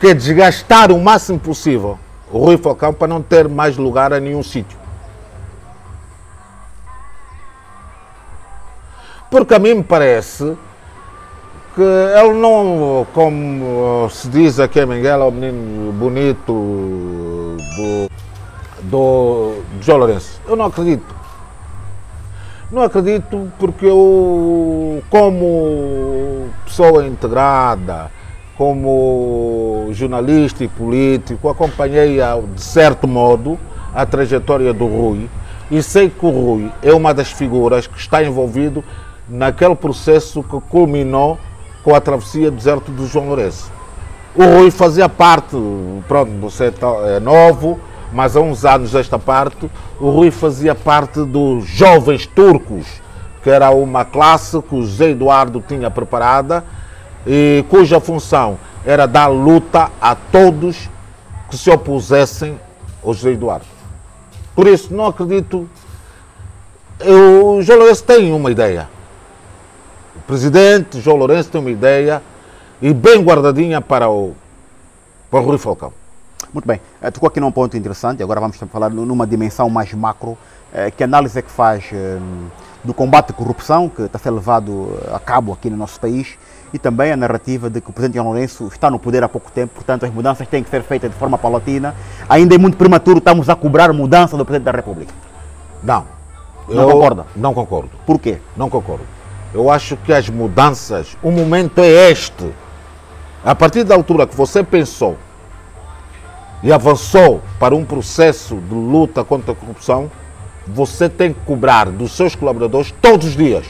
[0.00, 1.98] que é desgastar o máximo possível
[2.32, 4.78] o Rui Falcão para não ter mais lugar a nenhum sítio.
[9.30, 10.56] Porque a mim me parece
[11.74, 18.08] que ele não, como se diz aqui em Miguel, é o menino bonito do, do,
[18.84, 20.40] do João Lourenço.
[20.48, 21.19] Eu não acredito.
[22.70, 28.12] Não acredito porque eu, como pessoa integrada,
[28.56, 32.18] como jornalista e político, acompanhei
[32.54, 33.58] de certo modo
[33.92, 35.28] a trajetória do Rui
[35.68, 38.84] e sei que o Rui é uma das figuras que está envolvido
[39.28, 41.38] naquele processo que culminou
[41.82, 43.68] com a travessia do deserto do João Lourenço.
[44.32, 45.56] O Rui fazia parte,
[46.06, 46.72] pronto, você
[47.16, 47.80] é novo,
[48.12, 49.70] mas há uns anos desta parte,
[50.00, 52.86] o Rui fazia parte dos jovens turcos,
[53.42, 56.64] que era uma classe que o José Eduardo tinha preparada
[57.26, 60.88] e cuja função era dar luta a todos
[61.48, 62.58] que se opusessem
[63.04, 63.66] ao José Eduardo.
[64.54, 65.68] Por isso, não acredito.
[67.02, 68.88] o João Lourenço tem uma ideia.
[70.16, 72.22] O presidente João Lourenço tem uma ideia
[72.80, 74.34] e bem guardadinha para o,
[75.30, 75.99] para o Rui Falcão.
[76.52, 76.80] Muito bem.
[77.00, 80.36] Eh, tocou aqui num ponto interessante, agora vamos falar numa dimensão mais macro.
[80.72, 82.18] Eh, que análise é que faz eh,
[82.82, 86.36] do combate à corrupção que está a ser levado a cabo aqui no nosso país
[86.72, 89.50] e também a narrativa de que o presidente João Lourenço está no poder há pouco
[89.50, 91.94] tempo, portanto as mudanças têm que ser feitas de forma paulatina.
[92.28, 95.12] Ainda é muito prematuro, estamos a cobrar mudança do presidente da República.
[95.82, 96.04] Não.
[96.68, 97.26] Não concorda?
[97.34, 97.90] Não concordo.
[98.06, 98.38] Por quê?
[98.56, 99.04] Não concordo.
[99.52, 102.48] Eu acho que as mudanças, o momento é este.
[103.44, 105.16] A partir da altura que você pensou
[106.62, 110.10] e avançou para um processo de luta contra a corrupção,
[110.66, 113.66] você tem que cobrar dos seus colaboradores todos os dias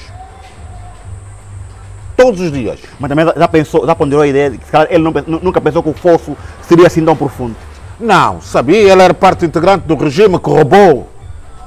[2.20, 2.78] todos os dias.
[2.98, 5.88] Mas também já pensou, já ponderou a ideia de que ele não, nunca pensou que
[5.88, 7.56] o fosso seria assim tão profundo?
[7.98, 11.08] Não, sabia, ele era parte integrante do regime que roubou,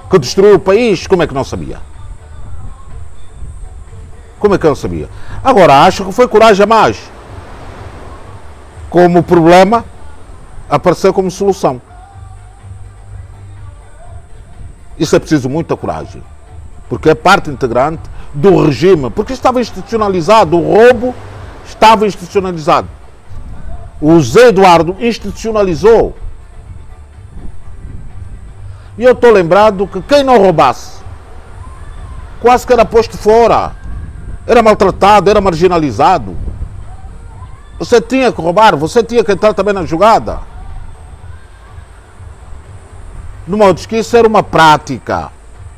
[0.09, 1.79] que destruiu o país, como é que não sabia?
[4.39, 5.09] Como é que eu não sabia?
[5.43, 6.99] Agora, acho que foi coragem a mais.
[8.91, 9.83] Como problema,
[10.73, 11.79] apareceu como solução.
[14.97, 16.23] Isso é preciso muita coragem,
[16.89, 18.01] porque é parte integrante
[18.33, 21.13] do regime, porque estava institucionalizado, o roubo
[21.63, 22.87] estava institucionalizado.
[24.01, 26.15] O Zé Eduardo institucionalizou.
[28.97, 31.03] E eu estou lembrado que quem não roubasse,
[32.41, 33.73] quase que era posto fora,
[34.47, 36.35] era maltratado, era marginalizado.
[37.77, 40.51] Você tinha que roubar, você tinha que entrar também na jogada.
[43.47, 45.31] No modo que isso era uma prática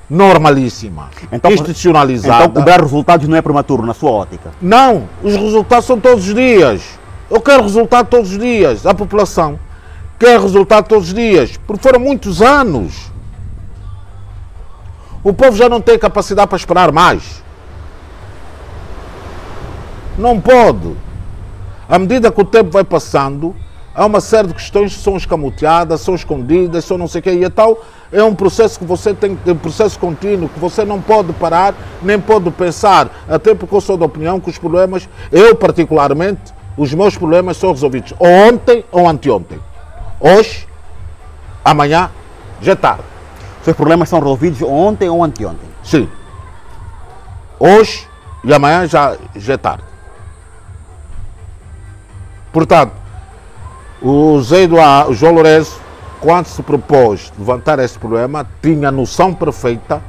[0.10, 2.46] normalíssima, então, institucionalizada.
[2.46, 4.52] Então cobrar resultados não é prematuro na sua ótica?
[4.62, 7.00] Não, os resultados são todos os dias.
[7.30, 8.86] Eu quero resultado todos os dias.
[8.86, 9.60] A população
[10.20, 13.12] quer resultado todos os dias, porque foram muitos anos.
[15.24, 17.44] O povo já não tem capacidade para esperar mais.
[20.18, 20.96] Não pode.
[21.90, 23.56] À medida que o tempo vai passando,
[23.96, 27.32] há uma série de questões que são escamoteadas, são escondidas, são não sei o quê,
[27.32, 27.80] e tal
[28.12, 32.20] é um processo que você tem, um processo contínuo, que você não pode parar, nem
[32.20, 37.18] pode pensar, até porque eu sou da opinião que os problemas, eu particularmente, os meus
[37.18, 39.60] problemas são resolvidos ou ontem ou anteontem.
[40.20, 40.68] Hoje,
[41.64, 42.12] amanhã,
[42.62, 43.04] já é tarde.
[43.64, 45.68] Seus problemas são resolvidos ontem ou anteontem?
[45.84, 46.10] Sim.
[47.60, 48.08] Hoje
[48.44, 49.84] e amanhã já, já é tarde.
[52.54, 53.05] Portanto,
[54.08, 54.68] o Zé
[55.08, 55.82] o João Lourenço,
[56.22, 60.00] quando se propôs levantar esse problema, tinha noção perfeita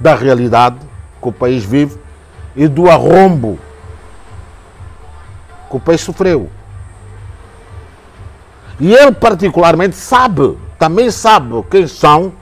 [0.00, 0.78] da realidade
[1.22, 1.96] que o país vive
[2.56, 3.56] e do arrombo
[5.70, 6.50] que o país sofreu.
[8.80, 12.32] E ele particularmente sabe, também sabe quem são,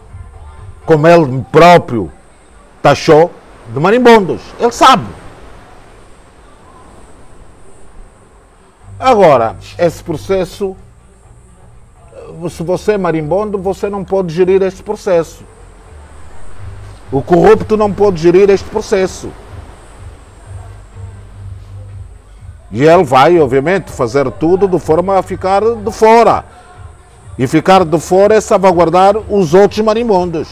[0.87, 2.11] como ele próprio
[2.83, 3.31] taxou,
[3.69, 4.41] de marimbondos.
[4.59, 5.05] Ele sabe.
[8.99, 10.77] Agora, esse processo
[12.51, 15.45] se você é marimbondo, você não pode gerir este processo.
[17.13, 19.31] O corrupto não pode gerir este processo.
[22.71, 26.45] E ele vai, obviamente, fazer tudo de forma a ficar de fora.
[27.39, 30.49] E ficar de fora é salvaguardar os outros marimbondos.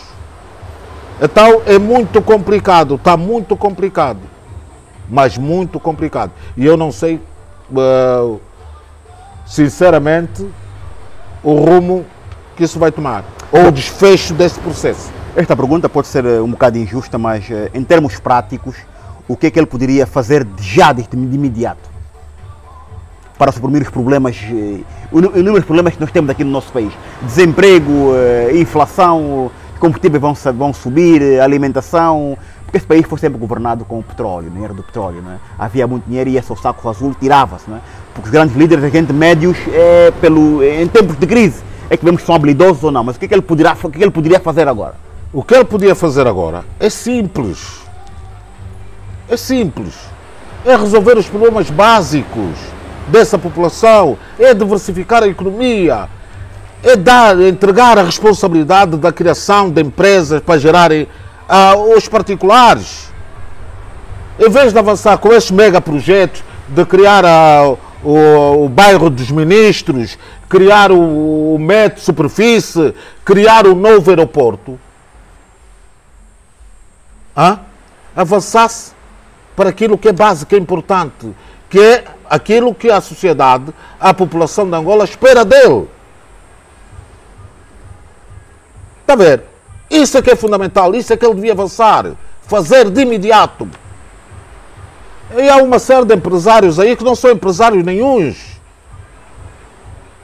[1.21, 4.21] Então é muito complicado, está muito complicado.
[5.09, 6.33] Mas muito complicado.
[6.57, 7.21] E eu não sei,
[9.47, 10.47] sinceramente,
[11.43, 12.05] o rumo
[12.57, 13.25] que isso vai tomar.
[13.51, 15.11] Ou o desfecho desse processo.
[15.35, 18.77] Esta pergunta pode ser um bocado injusta, mas uh, em termos práticos,
[19.27, 21.93] o que é que ele poderia fazer já de, imediato?
[23.39, 24.37] para suprimir os problemas,
[25.11, 26.93] inúmeros problemas que nós temos aqui no nosso país.
[27.23, 28.13] Desemprego,
[28.55, 30.23] inflação, combustíveis
[30.55, 32.39] vão, subir, alimentação,
[32.73, 35.21] esse país foi sempre governado com o petróleo, dinheiro do petróleo.
[35.21, 35.39] Né?
[35.59, 37.71] Havia muito dinheiro e esse saco azul tirava-se.
[37.71, 37.81] Né?
[38.15, 42.05] Porque os grandes líderes, a gente médios, é, pelo, em tempos de crise, é que
[42.05, 43.05] vemos que são habilidosos ou não.
[43.05, 44.95] Mas o que, é que, ele, poderá, o que, é que ele poderia fazer agora?
[45.33, 47.83] O que ele podia fazer agora é simples.
[49.29, 49.95] É simples.
[50.65, 52.59] É resolver os problemas básicos
[53.09, 56.09] dessa população, é diversificar a economia,
[56.83, 61.09] é dar, entregar a responsabilidade da criação de empresas para gerarem
[61.97, 63.13] os particulares.
[64.39, 70.19] Em vez de avançar com esses megaprojetos de criar uh, o, o, bairro dos ministros,
[70.49, 74.73] criar o, o metro superfície, criar o novo aeroporto,
[77.37, 77.59] uh,
[78.17, 78.93] avançasse
[79.55, 81.33] para aquilo que é básico, é importante,
[81.69, 85.89] que é aquilo que a sociedade, a população de Angola espera dele.
[89.03, 89.52] Está a ver?
[89.93, 93.69] Isso é que é fundamental, isso é que ele devia avançar, fazer de imediato.
[95.37, 98.59] E há uma série de empresários aí que não são empresários nenhums.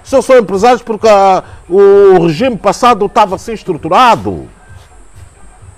[0.02, 4.48] Só são empresários porque a, o regime passado estava assim estruturado.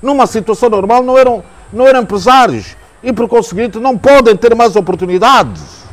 [0.01, 4.77] Numa situação normal não eram, não eram empresários e por conseguinte não podem ter mais
[4.77, 5.85] oportunidades.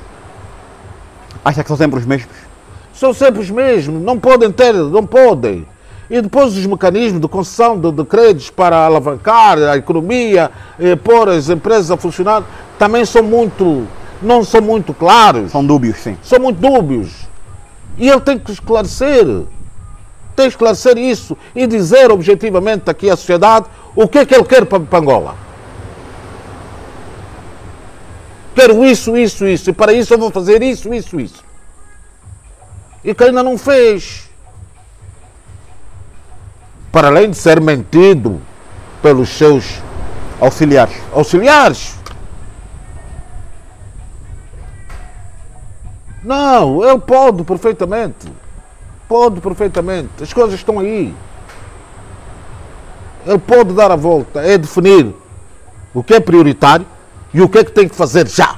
[1.44, 2.36] Acha que são sempre os mesmos?
[2.94, 5.66] São sempre os mesmos, não podem ter, não podem.
[6.10, 11.30] E depois os mecanismos de concessão de, de créditos para alavancar a economia, e pôr
[11.30, 12.44] as empresas a funcionar,
[12.80, 13.86] também são muito,
[14.22, 15.52] não são muito claros.
[15.52, 16.18] São dúbios, sim.
[16.24, 17.28] São muito dúbios.
[17.98, 19.26] E ele tem que esclarecer.
[20.36, 23.66] Tem que esclarecer isso e dizer objetivamente aqui à sociedade
[23.96, 25.36] o que é que ele quer para, para Angola.
[28.56, 29.70] Quero isso, isso, isso.
[29.70, 31.44] E para isso eu vou fazer isso, isso, isso.
[33.04, 34.27] E que ainda não fez
[36.92, 38.42] para além de ser mentido
[39.02, 39.82] pelos seus
[40.40, 40.96] auxiliares.
[41.14, 41.98] auxiliares.
[46.24, 48.32] Não, ele pode perfeitamente.
[49.08, 50.22] Pode perfeitamente.
[50.22, 51.14] As coisas estão aí.
[53.26, 55.14] Ele pode dar a volta, é definir
[55.94, 56.86] o que é prioritário
[57.34, 58.58] e o que é que tem que fazer já.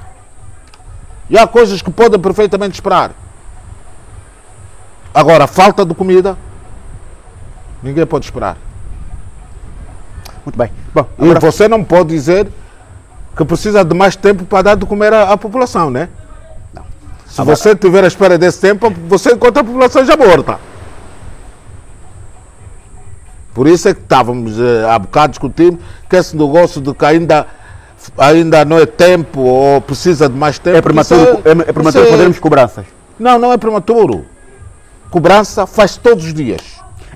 [1.29, 3.11] E há coisas que podem perfeitamente esperar.
[5.13, 6.37] Agora, falta de comida
[7.81, 8.57] Ninguém pode esperar.
[10.45, 10.71] Muito bem.
[10.93, 11.37] Bom, agora...
[11.37, 12.47] E você não pode dizer
[13.35, 16.09] que precisa de mais tempo para dar de comer à, população, né?
[16.73, 16.83] Não.
[17.25, 17.55] Se agora...
[17.55, 20.59] você tiver a espera desse tempo, você encontra a população já morta.
[23.53, 27.45] Por isso é que estávamos eh, há bocado discutindo que esse negócio de que ainda,
[28.17, 30.77] ainda não é tempo ou precisa de mais tempo.
[30.77, 32.11] É prematuro, é, é prematuro é...
[32.11, 32.85] fazermos cobranças.
[33.19, 34.25] Não, não é prematuro.
[35.09, 36.61] Cobrança faz todos os dias.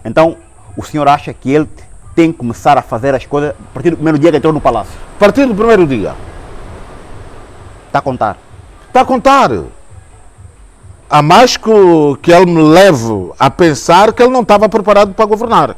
[0.03, 0.35] Então,
[0.75, 1.69] o senhor acha que ele
[2.15, 4.61] tem que começar a fazer as coisas a partir do primeiro dia que entrou no
[4.61, 4.93] palácio?
[5.15, 6.15] A partir do primeiro dia.
[7.87, 8.37] Está a contar?
[8.87, 9.49] Está a contar.
[11.09, 11.71] Há mais que,
[12.21, 15.75] que ele me leve a pensar que ele não estava preparado para governar.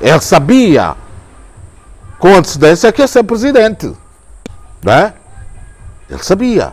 [0.00, 0.94] Ele sabia
[2.18, 3.92] com antecedência que ia ser presidente.
[4.82, 5.14] Não é?
[6.08, 6.72] Ele sabia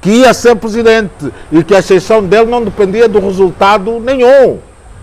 [0.00, 4.58] que ia ser presidente e que a ascensão dele não dependia do resultado nenhum.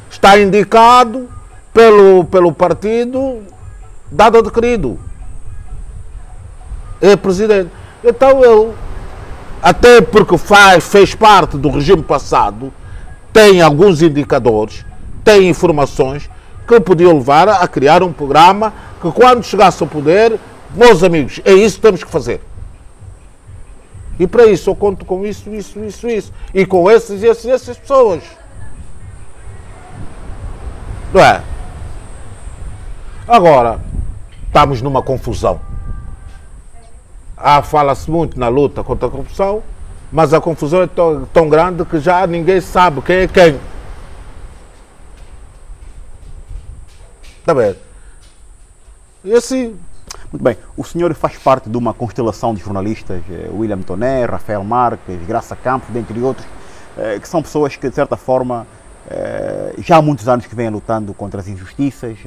[0.09, 1.27] Está indicado
[1.73, 3.41] pelo, pelo partido
[4.11, 4.99] dado adquirido.
[7.01, 7.69] É presidente.
[8.03, 8.71] Então ele,
[9.61, 12.71] até porque faz, fez parte do regime passado,
[13.33, 14.85] tem alguns indicadores,
[15.23, 16.29] tem informações
[16.65, 20.39] que podiam levar a criar um programa que quando chegasse ao poder,
[20.73, 22.41] meus amigos, é isso que temos que fazer.
[24.19, 26.33] E para isso eu conto com isso, isso, isso, isso.
[26.53, 28.23] E com esses, esses, essas pessoas.
[31.13, 31.41] Não é?
[33.27, 33.79] Agora,
[34.45, 35.59] estamos numa confusão.
[37.37, 39.61] Ah, fala-se muito na luta contra a corrupção,
[40.11, 43.59] mas a confusão é tão, tão grande que já ninguém sabe quem é quem.
[47.39, 47.75] Está bem?
[49.23, 49.77] E assim,
[50.31, 50.57] Muito bem.
[50.75, 55.55] O senhor faz parte de uma constelação de jornalistas, eh, William Toné, Rafael Marques, Graça
[55.55, 56.45] Campos, dentre outros,
[56.97, 58.65] eh, que são pessoas que, de certa forma,
[59.09, 62.17] eh, já há muitos anos que vêm lutando contra as injustiças,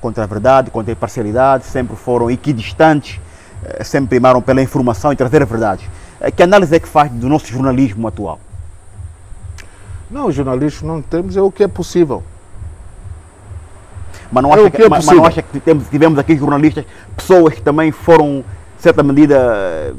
[0.00, 3.20] contra a verdade, contra a imparcialidade, sempre foram equidistantes,
[3.84, 5.88] sempre primaram pela informação e trazer a verdade.
[6.34, 8.40] Que análise é que faz do nosso jornalismo atual?
[10.10, 12.22] Não, jornalismo não temos é o que é possível.
[14.30, 16.84] Mas não, é acha, que, é mas, mas não acha que temos, tivemos aqui jornalistas,
[17.16, 18.44] pessoas que também foram,
[18.76, 19.94] de certa medida,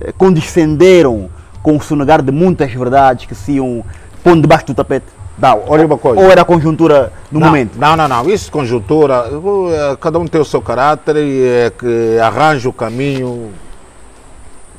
[0.00, 1.30] eh, condescenderam
[1.62, 3.84] com o sonegar de muitas verdades que se iam
[4.22, 5.06] pondo debaixo do tapete?
[5.38, 6.20] Não, olha uma coisa.
[6.20, 7.78] Ou era a conjuntura do não, momento?
[7.78, 8.28] Não, não, não.
[8.28, 13.50] Isso conjuntura, eh, cada um tem o seu caráter e é que arranja o caminho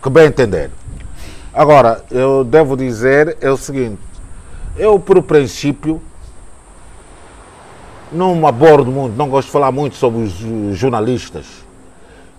[0.01, 0.69] que bem entender.
[1.53, 3.99] Agora, eu devo dizer é o seguinte,
[4.77, 6.01] eu por princípio
[8.11, 11.45] não abordo muito, não gosto de falar muito sobre os jornalistas.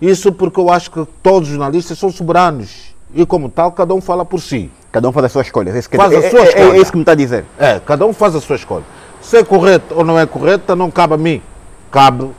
[0.01, 4.01] Isso porque eu acho que todos os jornalistas são soberanos e, como tal, cada um
[4.01, 4.69] fala por si.
[4.91, 5.69] Cada um faz a sua escolha.
[5.69, 6.63] É, faz a sua é, escolha.
[6.63, 7.45] É, é, isso que me está a dizer.
[7.57, 8.83] É, cada um faz a sua escolha.
[9.21, 11.41] Se é correto ou não é correta, não cabe a mim.
[11.89, 12.29] Cabe,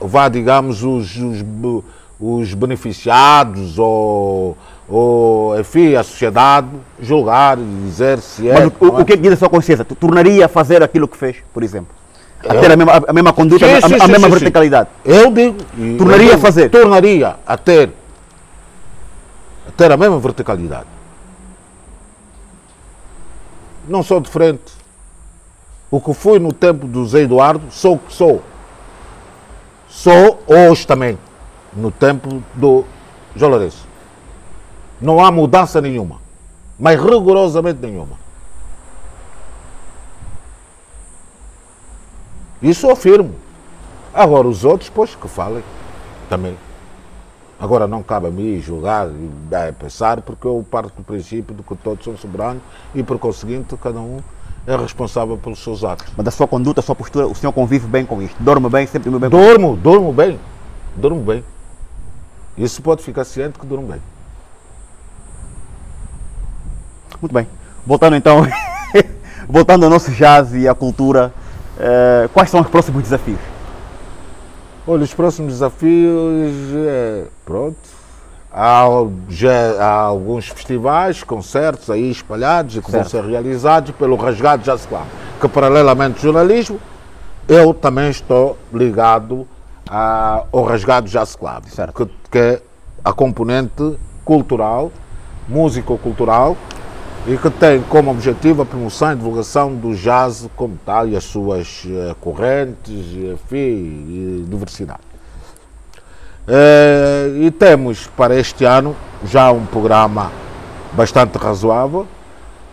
[0.00, 1.44] vá, digamos, os, os,
[2.20, 4.56] os beneficiados ou,
[4.88, 6.68] ou, enfim, a sociedade
[7.00, 8.52] julgar e dizer se é.
[8.52, 9.84] Mas o, o, o que é que diz a sua consciência?
[9.84, 12.01] Tu tornaria a fazer aquilo que fez, por exemplo?
[12.48, 14.88] A ter a mesma, a mesma conduta, sim, a, sim, a, mesma sim, verticalidade.
[15.04, 15.58] Eu digo.
[15.96, 16.68] Tornaria eu a fazer?
[16.70, 17.90] Tornaria a ter,
[19.68, 20.86] a ter a mesma verticalidade.
[23.88, 24.72] Não sou de frente.
[25.90, 28.42] O que fui no tempo do Zé Eduardo, sou o que sou.
[29.88, 31.18] Sou hoje também,
[31.74, 32.84] no tempo do
[33.36, 33.86] João Lourenço.
[35.00, 36.16] Não há mudança nenhuma,
[36.78, 38.16] mas rigorosamente nenhuma.
[42.62, 43.34] Isso eu afirmo.
[44.14, 45.62] Agora, os outros, pois, que falem
[46.28, 46.56] também.
[47.58, 51.62] Agora, não cabe a mim julgar e é, pensar, porque eu parto do princípio de
[51.62, 52.62] que todos são soberanos
[52.94, 54.20] e, por conseguinte, cada um
[54.66, 56.06] é responsável pelos seus atos.
[56.16, 58.40] Mas da sua conduta, da sua postura, o senhor convive bem com isto?
[58.42, 59.30] Dorme bem, sempre bem?
[59.30, 60.38] Dormo, dormo bem.
[60.96, 61.44] Dormo bem.
[62.56, 64.02] Isso pode ficar ciente que durmo bem.
[67.20, 67.46] Muito bem.
[67.86, 68.46] Voltando então,
[69.48, 71.32] voltando ao nosso jazz e à cultura,
[71.82, 73.40] Uh, quais são os próximos desafios?
[74.86, 76.52] Olha, os próximos desafios,
[76.86, 77.76] é, pronto,
[78.52, 78.84] há,
[79.28, 83.10] já, há alguns festivais, concertos aí espalhados e que certo.
[83.10, 85.02] vão ser realizados pelo Rasgado Jazz Club,
[85.40, 86.80] que paralelamente ao jornalismo,
[87.48, 89.46] eu também estou ligado
[89.88, 91.64] a, ao Rasgado Jazz Club,
[91.96, 92.62] que, que é
[93.04, 94.92] a componente cultural,
[95.48, 96.56] músico-cultural,
[97.26, 101.24] e que tem como objetivo a promoção e divulgação do jazz como tal e as
[101.24, 105.00] suas uh, correntes enfim, e diversidade.
[106.48, 110.32] Uh, e temos para este ano já um programa
[110.94, 112.08] bastante razoável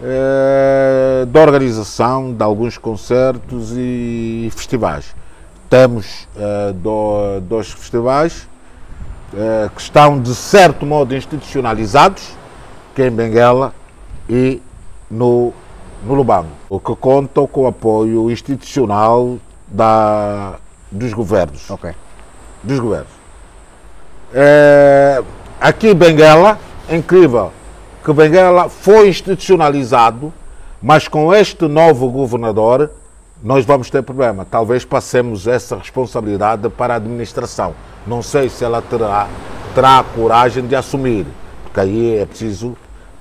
[0.01, 5.15] uh, da organização de alguns concertos e festivais.
[5.69, 6.27] Temos
[6.81, 8.47] do, dois festivais
[9.75, 12.35] que estão de certo modo institucionalizados,
[12.95, 13.71] que é em Benguela
[14.29, 14.61] e
[15.09, 15.51] no,
[16.03, 20.55] no Lubango, o que conta com o apoio institucional da,
[20.91, 21.69] dos governos.
[21.69, 21.91] Ok.
[22.63, 23.11] Dos governos.
[24.33, 25.23] É,
[25.59, 27.51] aqui em Benguela, é incrível
[28.05, 30.31] que Benguela foi institucionalizado,
[30.81, 32.91] mas com este novo governador
[33.41, 34.45] nós vamos ter problema.
[34.49, 37.73] Talvez passemos essa responsabilidade para a administração.
[38.05, 39.27] Não sei se ela terá,
[39.73, 41.25] terá a coragem de assumir,
[41.63, 42.75] porque aí é preciso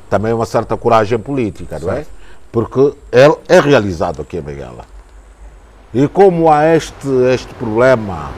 [0.09, 2.07] também uma certa coragem política, não é?
[2.51, 4.85] Porque ele é realizado aqui em Benguela.
[5.93, 8.31] E como há este, este problema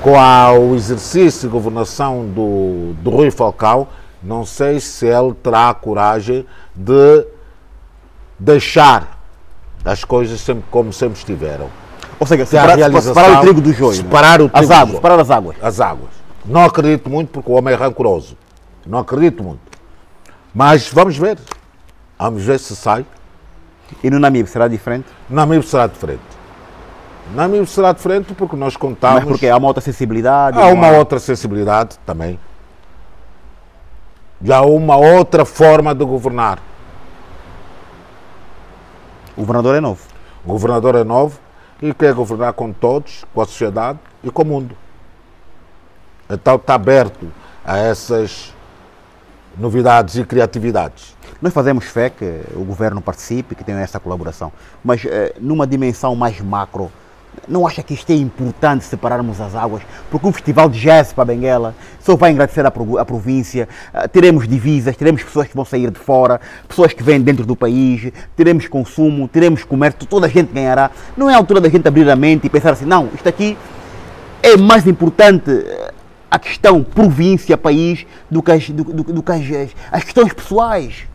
[0.00, 3.88] com a, o exercício de governação do, do Rui Falcão,
[4.22, 7.26] não sei se ele terá a coragem de
[8.38, 9.18] deixar
[9.84, 11.68] as coisas sempre como sempre estiveram.
[12.18, 13.92] Ou seja, separar, separar o trigo do joio.
[13.92, 13.96] É?
[13.96, 15.56] Separar o trigo as águas, separar as águas.
[15.62, 16.10] As águas.
[16.44, 18.36] Não acredito muito porque o homem é rancoroso.
[18.86, 19.60] Não acredito muito.
[20.54, 21.38] Mas vamos ver.
[22.18, 23.04] Vamos ver se sai.
[24.02, 25.06] E no Namib será diferente?
[25.28, 26.22] No Namib será diferente.
[27.34, 29.20] Namib será diferente porque nós contamos.
[29.20, 30.58] Mas porque há uma outra sensibilidade?
[30.58, 32.38] Há uma outra sensibilidade também.
[34.42, 36.60] Já há uma outra forma de governar.
[39.36, 40.02] O governador é novo.
[40.44, 41.38] O governador é novo
[41.82, 44.76] e quer governar com todos, com a sociedade e com o mundo.
[46.30, 47.32] Então está aberto
[47.64, 48.53] a essas
[49.58, 51.16] novidades e criatividades.
[51.40, 54.52] Nós fazemos fé que o governo participe, que tenha essa colaboração,
[54.82, 56.90] mas eh, numa dimensão mais macro,
[57.48, 59.82] Não acha que isto é importante separarmos as águas?
[60.10, 63.68] Porque um festival de jazz para Benguela só vai agradecer a província.
[63.92, 67.54] Uh, teremos divisas, teremos pessoas que vão sair de fora, pessoas que vêm dentro do
[67.54, 70.90] país, teremos consumo, teremos comércio, toda a gente ganhará.
[71.16, 73.58] Não é a altura da gente abrir a mente e pensar assim, não, isto aqui
[74.42, 75.50] é mais importante
[76.34, 81.06] a questão província, país, do que as, do, do, do que as, as questões pessoais.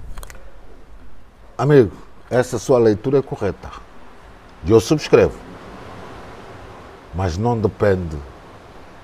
[1.58, 1.92] Amigo,
[2.30, 3.70] essa sua leitura é correta.
[4.68, 5.50] Eu subscrevo
[7.14, 8.18] mas não depende.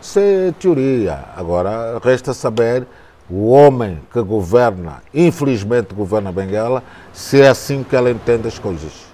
[0.01, 1.26] Isso é teoria.
[1.36, 2.86] Agora, resta saber
[3.30, 9.05] o homem que governa, infelizmente governa Benguela, se é assim que ela entende as coisas.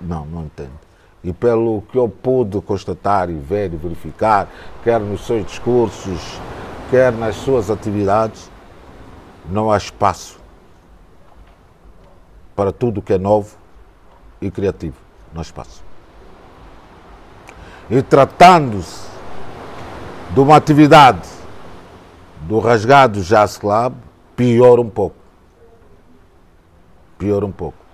[0.00, 0.85] Não, não entende.
[1.26, 4.48] E pelo que eu pude constatar e ver e verificar,
[4.84, 6.40] quer nos seus discursos,
[6.88, 8.48] quer nas suas atividades,
[9.50, 10.38] não há espaço
[12.54, 13.56] para tudo que é novo
[14.40, 14.94] e criativo.
[15.32, 15.82] Não há espaço.
[17.90, 19.08] E tratando-se
[20.30, 21.28] de uma atividade
[22.42, 23.94] do rasgado Jazz Club,
[24.36, 25.16] pior um pouco.
[27.18, 27.85] Pior um pouco.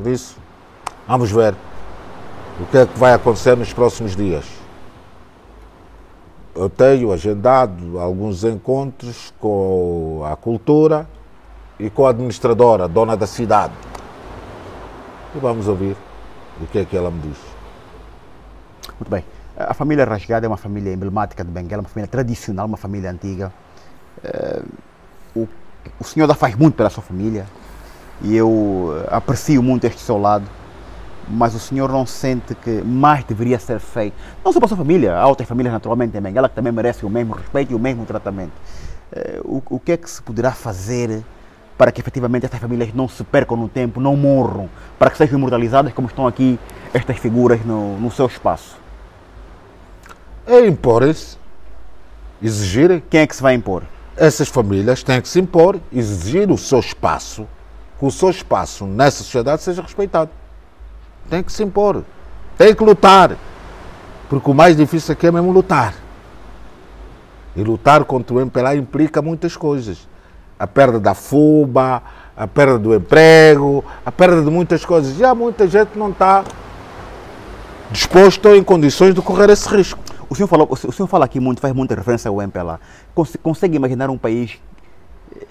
[0.00, 0.38] Por isso,
[1.06, 1.54] vamos ver
[2.58, 4.46] o que é que vai acontecer nos próximos dias.
[6.54, 11.06] Eu tenho agendado alguns encontros com a cultura
[11.78, 13.74] e com a administradora, dona da cidade
[15.34, 15.94] e vamos ouvir
[16.58, 17.38] o que é que ela me diz.
[18.98, 19.22] Muito bem.
[19.54, 23.52] A família Rasgada é uma família emblemática de Benguela, uma família tradicional, uma família antiga.
[24.24, 24.62] Eh,
[25.36, 25.46] o,
[26.00, 27.44] o senhor já faz muito pela sua família
[28.22, 30.44] e eu eh, aprecio muito este seu lado,
[31.28, 34.14] mas o senhor não sente que mais deveria ser feito,
[34.44, 37.08] não só para a sua família, há outras famílias naturalmente em Benguela que também merecem
[37.08, 38.52] o mesmo respeito e o mesmo tratamento.
[39.12, 41.22] Eh, o, o que é que se poderá fazer
[41.78, 44.68] para que efetivamente estas famílias não se percam no tempo, não morram,
[44.98, 46.58] para que sejam imortalizadas como estão aqui
[46.92, 48.76] estas figuras no, no seu espaço?
[50.46, 51.38] É impor-se,
[52.42, 53.02] exigir.
[53.08, 53.82] Quem é que se vai impor?
[54.16, 57.46] Essas famílias têm que se impor, exigir o seu espaço,
[58.00, 60.30] que o seu espaço nessa sociedade seja respeitado.
[61.28, 62.02] Tem que se impor,
[62.56, 63.36] tem que lutar,
[64.26, 65.94] porque o mais difícil aqui é mesmo lutar.
[67.54, 70.08] E lutar contra o MPLA implica muitas coisas
[70.58, 72.02] a perda da FUBA,
[72.34, 75.18] a perda do emprego, a perda de muitas coisas.
[75.18, 76.42] E há muita gente que não está
[77.90, 80.00] disposto ou em condições de correr esse risco.
[80.28, 82.80] O senhor, falou, o senhor fala aqui muito, faz muita referência ao MPLA.
[83.42, 84.58] Consegue imaginar um país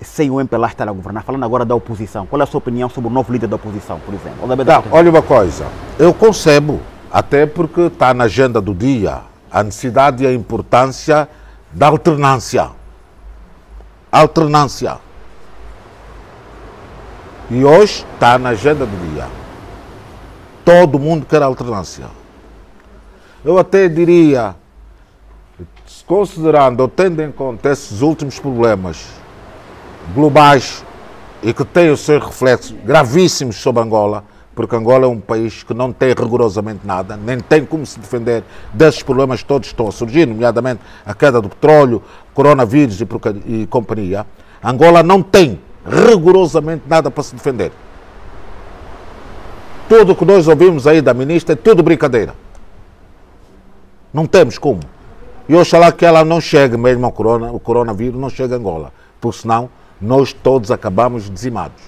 [0.02, 1.24] sem o MPLA estar a governar?
[1.24, 4.00] Falando agora da oposição, qual é a sua opinião sobre o novo líder da oposição,
[4.00, 4.48] por exemplo?
[4.48, 5.66] Não, olha uma coisa,
[5.98, 6.80] eu concebo,
[7.12, 9.22] até porque está na agenda do dia,
[9.52, 11.28] a necessidade e a importância
[11.72, 12.80] da alternância
[14.12, 14.98] alternância.
[17.50, 19.28] E hoje está na agenda do dia.
[20.64, 22.06] Todo mundo quer alternância.
[23.44, 24.56] Eu até diria,
[26.06, 29.08] considerando ou tendo em conta esses últimos problemas
[30.14, 30.84] globais
[31.42, 35.74] e que têm os seus reflexos gravíssimos sobre Angola, porque Angola é um país que
[35.74, 38.44] não tem rigorosamente nada, nem tem como se defender
[38.74, 42.04] desses problemas todos que estão a surgir, nomeadamente a queda do petróleo,
[42.34, 43.08] coronavírus e,
[43.46, 44.26] e companhia.
[44.62, 47.72] Angola não tem rigorosamente nada para se defender.
[49.88, 52.36] Tudo que nós ouvimos aí da ministra é tudo brincadeira.
[54.14, 54.82] Não temos como.
[55.48, 58.92] E oxalá que ela não chegue mesmo ao corona, o coronavírus não chegue a Angola,
[59.20, 59.70] porque senão
[60.02, 61.82] nós todos acabamos dizimados.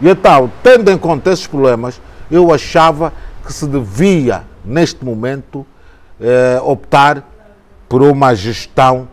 [0.00, 2.00] E então, tendo em conta esses problemas,
[2.30, 3.12] eu achava
[3.44, 5.66] que se devia, neste momento,
[6.20, 7.24] eh, optar
[7.88, 9.08] por uma gestão,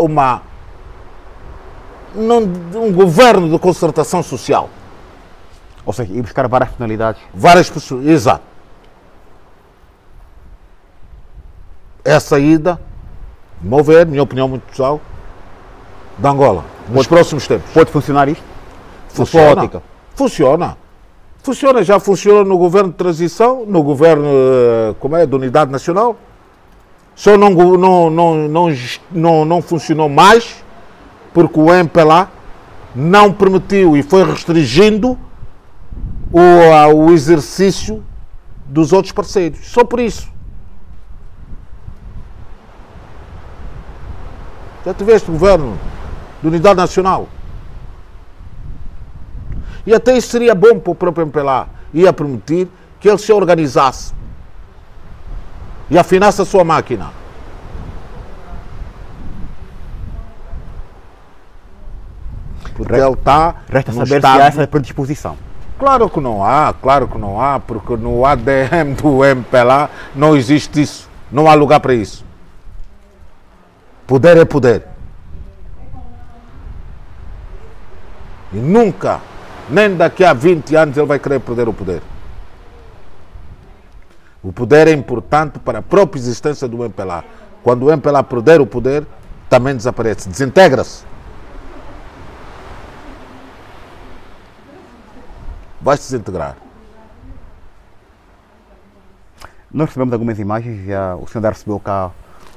[0.00, 0.42] uma,
[2.14, 4.68] um governo de concertação social.
[5.86, 7.22] Ou seja, ir buscar várias finalidades.
[7.32, 8.44] Várias pessoas, exato.
[12.04, 12.20] É a
[13.62, 15.00] saída, mover, minha opinião muito pessoal,
[16.18, 17.70] da Angola, nos próximos tempos.
[17.72, 18.44] Pode funcionar isto?
[19.08, 19.70] Funciona.
[20.14, 20.76] Funciona.
[21.42, 26.16] Funciona, já funciona no governo de transição, no governo eh, como é, de unidade nacional.
[27.16, 28.68] Só não, não, não, não,
[29.10, 30.62] não, não funcionou mais
[31.34, 32.30] porque o MPLA
[32.94, 35.18] não permitiu e foi restringindo
[36.32, 38.04] o, o exercício
[38.66, 39.66] dos outros parceiros.
[39.66, 40.31] Só por isso.
[44.84, 45.78] Já tiveste governo
[46.40, 47.28] de unidade nacional?
[49.86, 51.68] E até isso seria bom para o próprio MPLA.
[51.92, 52.68] Ia permitir
[53.00, 54.14] que ele se organizasse
[55.90, 57.10] e afinasse a sua máquina.
[62.74, 63.56] Porque ele está.
[63.68, 64.36] Resta saber estado...
[64.36, 65.36] se há essa predisposição.
[65.78, 70.80] Claro que não há, claro que não há, porque no ADM do MPLA não existe
[70.80, 71.10] isso.
[71.30, 72.24] Não há lugar para isso.
[74.06, 74.86] Poder é poder.
[78.52, 79.20] E nunca,
[79.68, 82.02] nem daqui a 20 anos, ele vai querer perder o poder.
[84.42, 87.24] O poder é importante para a própria existência do MPLA.
[87.62, 89.06] Quando o MPLA perder o poder,
[89.48, 91.04] também desaparece, desintegra-se.
[95.80, 96.56] Vai se desintegrar.
[99.72, 102.10] Nós recebemos algumas imagens, já o senhor já recebeu cá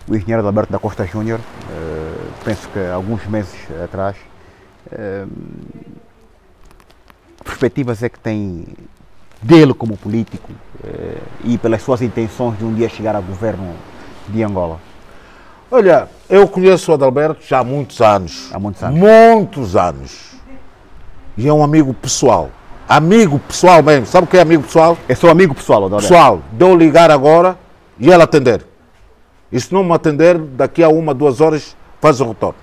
[0.08, 4.16] o engenheiro Alberto da Costa Júnior, uh, penso que alguns meses atrás.
[4.88, 5.30] Uh,
[7.44, 8.66] perspectivas é que tem
[9.42, 10.52] dele como político
[10.84, 13.74] uh, e pelas suas intenções de um dia chegar ao governo
[14.28, 14.80] de Angola?
[15.72, 18.50] Olha, eu conheço o Adalberto já há muitos anos.
[18.54, 19.00] Há muitos anos.
[19.00, 20.36] Muitos anos.
[21.38, 22.50] E é um amigo pessoal.
[22.88, 24.06] Amigo pessoal mesmo.
[24.06, 24.98] Sabe o que é amigo pessoal?
[25.10, 26.08] É seu amigo pessoal, Adalberto?
[26.08, 27.58] Pessoal, deu ligar agora
[28.00, 28.75] e ele atender.
[29.56, 32.60] E se não me atender, daqui a uma, duas horas faz o retorno.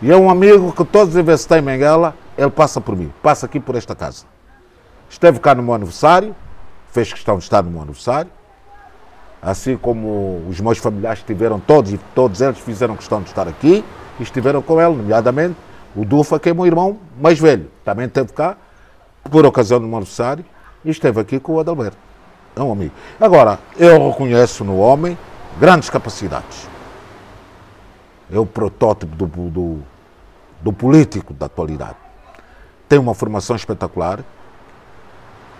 [0.00, 3.12] E é um amigo que todas as vezes que tem Menguela, ele passa por mim,
[3.22, 4.24] passa aqui por esta casa.
[5.06, 6.34] Esteve cá no meu aniversário,
[6.90, 8.30] fez questão de estar no meu aniversário,
[9.42, 13.84] assim como os meus familiares estiveram todos, e todos eles fizeram questão de estar aqui
[14.18, 15.56] e estiveram com ele, nomeadamente
[15.94, 18.56] o Dufa, que é meu irmão mais velho, também esteve cá
[19.30, 20.42] por ocasião do meu aniversário
[20.82, 21.98] e esteve aqui com o Adalberto.
[22.56, 22.94] É um amigo.
[23.20, 25.18] Agora, eu reconheço no homem
[25.58, 26.68] grandes capacidades.
[28.32, 29.78] É o protótipo do, do,
[30.60, 31.96] do político da atualidade.
[32.88, 34.20] Tem uma formação espetacular.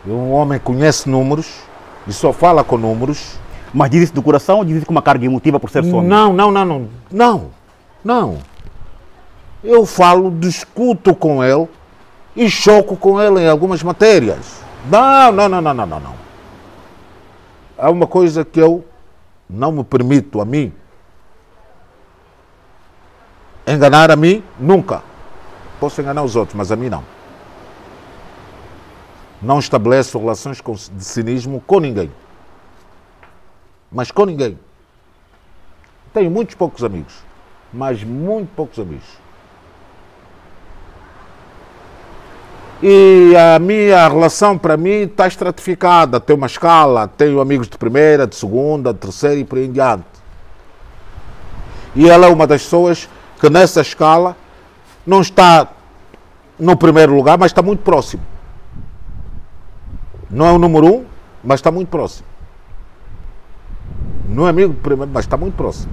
[0.06, 1.60] É um homem que conhece números
[2.06, 3.38] e só fala com números.
[3.72, 6.00] Mas diz isso do coração ou diz isso com uma carga emotiva por ser só?
[6.00, 6.88] Não, não, não, não.
[7.10, 7.50] Não,
[8.04, 8.38] não.
[9.62, 11.68] Eu falo, discuto com ele
[12.36, 14.62] e choco com ele em algumas matérias.
[14.90, 15.86] Não, não, não, não, não.
[15.86, 16.14] não.
[17.76, 18.84] Há uma coisa que eu
[19.48, 20.72] não me permito a mim
[23.66, 25.02] enganar a mim nunca.
[25.80, 27.04] Posso enganar os outros, mas a mim não.
[29.40, 32.10] Não estabeleço relações de cinismo com ninguém.
[33.90, 34.58] Mas com ninguém.
[36.12, 37.14] Tenho muitos poucos amigos,
[37.72, 39.23] mas muito poucos amigos.
[42.86, 46.20] E a minha relação para mim está estratificada.
[46.20, 49.72] Tem uma escala, tenho amigos de primeira, de segunda, de terceira e por aí em
[49.72, 50.04] diante.
[51.96, 53.08] E ela é uma das pessoas
[53.40, 54.36] que nessa escala
[55.06, 55.66] não está
[56.58, 58.22] no primeiro lugar, mas está muito próximo.
[60.28, 61.04] Não é o número um,
[61.42, 62.26] mas está muito próximo.
[64.28, 65.90] Não é amigo primeiro, mas está muito próximo.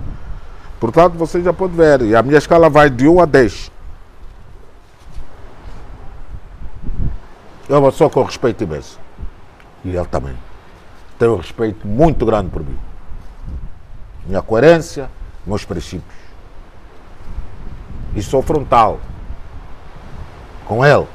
[0.78, 2.02] Portanto, você já pode ver.
[2.02, 3.72] E a minha escala vai de 1 a 10.
[7.70, 9.00] É uma pessoa com respeito imenso.
[9.84, 10.36] E ele também.
[11.18, 12.78] Tem um respeito muito grande por mim.
[14.26, 15.10] Minha coerência,
[15.46, 16.16] meus princípios.
[18.16, 19.00] E sou frontal
[20.66, 21.08] com ele.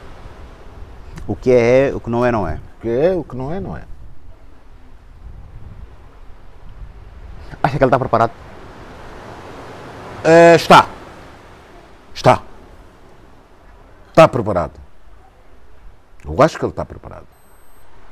[1.27, 2.55] O que é, o que não é, não é.
[2.55, 3.83] O que é, o que não é, não é.
[7.63, 8.33] Acha que ele está preparado?
[10.23, 10.87] É, está.
[12.15, 12.43] Está.
[14.09, 14.86] Está preparado.
[16.27, 17.27] Eu acho que ele está preparado.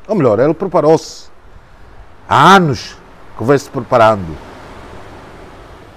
[0.06, 1.28] Ou melhor, ele preparou-se.
[2.28, 2.96] Há anos
[3.36, 4.36] que vem se preparando.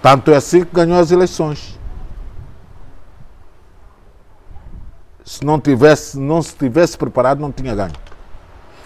[0.01, 1.77] Tanto é assim que ganhou as eleições.
[5.23, 7.93] Se não, tivesse, não se tivesse preparado, não tinha ganho.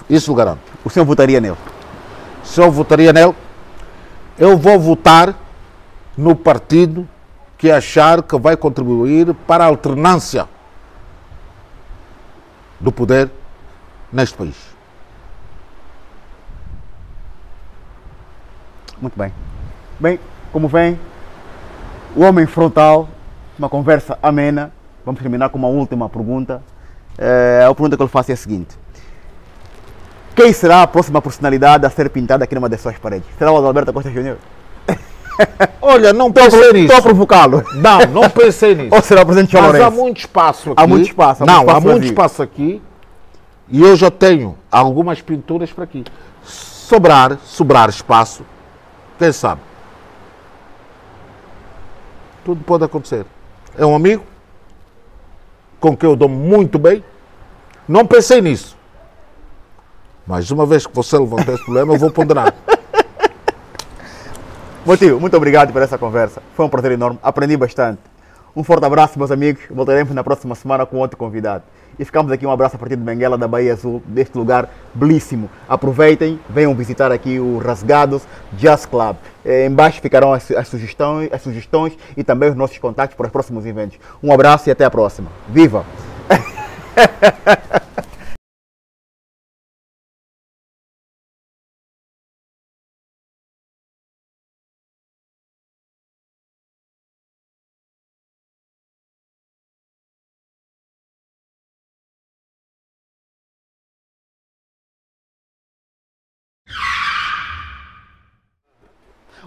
[0.10, 0.62] Isso o garanto.
[0.84, 1.58] O senhor votaria nele?
[2.44, 3.36] Se eu votaria nele,
[4.38, 5.36] eu vou votar
[6.18, 7.08] no partido
[7.58, 10.50] que achar que vai contribuir para a alternância
[12.82, 13.30] do poder
[14.12, 14.56] neste país.
[19.00, 19.32] Muito bem.
[20.00, 20.20] Bem,
[20.52, 21.00] como vem,
[22.16, 23.10] o homem frontal,
[23.58, 24.72] uma conversa amena.
[25.06, 26.62] Vamos terminar com uma última pergunta.
[27.18, 28.78] É, a pergunta que eu lhe faço é a seguinte:
[30.36, 33.28] Quem será a próxima personalidade a ser pintada aqui numa das suas paredes?
[33.38, 34.38] Será o Adalberto Costa Júnior?
[35.82, 36.86] Olha, não pensei nisso.
[36.86, 37.64] Estou a provocá-lo.
[37.76, 38.94] Não, não pensei nisso.
[38.94, 39.86] Ou será o presidente Mas Lourenço?
[39.86, 40.84] há muito espaço aqui.
[40.84, 42.82] Há muito espaço, há não, muito espaço há muito espaço aqui.
[43.70, 46.04] E eu já tenho algumas pinturas para aqui.
[46.44, 48.44] Sobrar, sobrar espaço,
[49.18, 49.62] quem sabe?
[52.44, 53.26] Tudo pode acontecer.
[53.78, 54.24] É um amigo
[55.80, 57.04] com quem eu dou muito bem.
[57.88, 58.78] Não pensei nisso.
[60.28, 62.54] Mas uma vez que você levantou esse problema, eu vou ponderar.
[64.84, 66.42] Meu tio, muito obrigado por essa conversa.
[66.56, 67.20] Foi um prazer enorme.
[67.22, 68.00] Aprendi bastante.
[68.56, 69.62] Um forte abraço, meus amigos.
[69.70, 71.64] Voltaremos na próxima semana com outro convidado.
[72.00, 75.52] E ficamos aqui um abraço a partir de Benguela, da Bahia Azul, deste lugar belíssimo.
[75.70, 78.24] Aproveitem, venham visitar aqui o Rasgados
[78.54, 79.18] Jazz Club.
[79.46, 83.32] Eh, embaixo ficarão as, as, sugestões, as sugestões e também os nossos contatos para os
[83.32, 84.00] próximos eventos.
[84.24, 85.30] Um abraço e até a próxima.
[85.48, 85.86] Viva!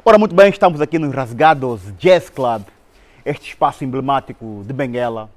[0.06, 2.64] Ora, muito bem, estamos aqui nos Rasgados Jazz Club,
[3.24, 5.30] este espaço emblemático de Benguela.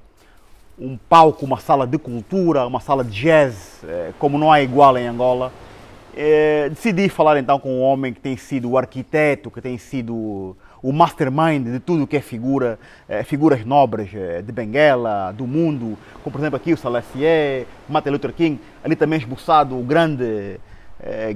[0.77, 4.97] Um palco, uma sala de cultura, uma sala de jazz, eh, como não há igual
[4.97, 5.53] em Angola.
[6.13, 10.57] Eh, decidi falar então com um homem que tem sido o arquiteto, que tem sido
[10.83, 14.09] o mastermind de tudo que é figura, eh, figuras nobres
[14.43, 19.17] de Benguela, do mundo, como por exemplo aqui o Salasier, Martin Luther King, ali também
[19.17, 20.59] esboçado o grande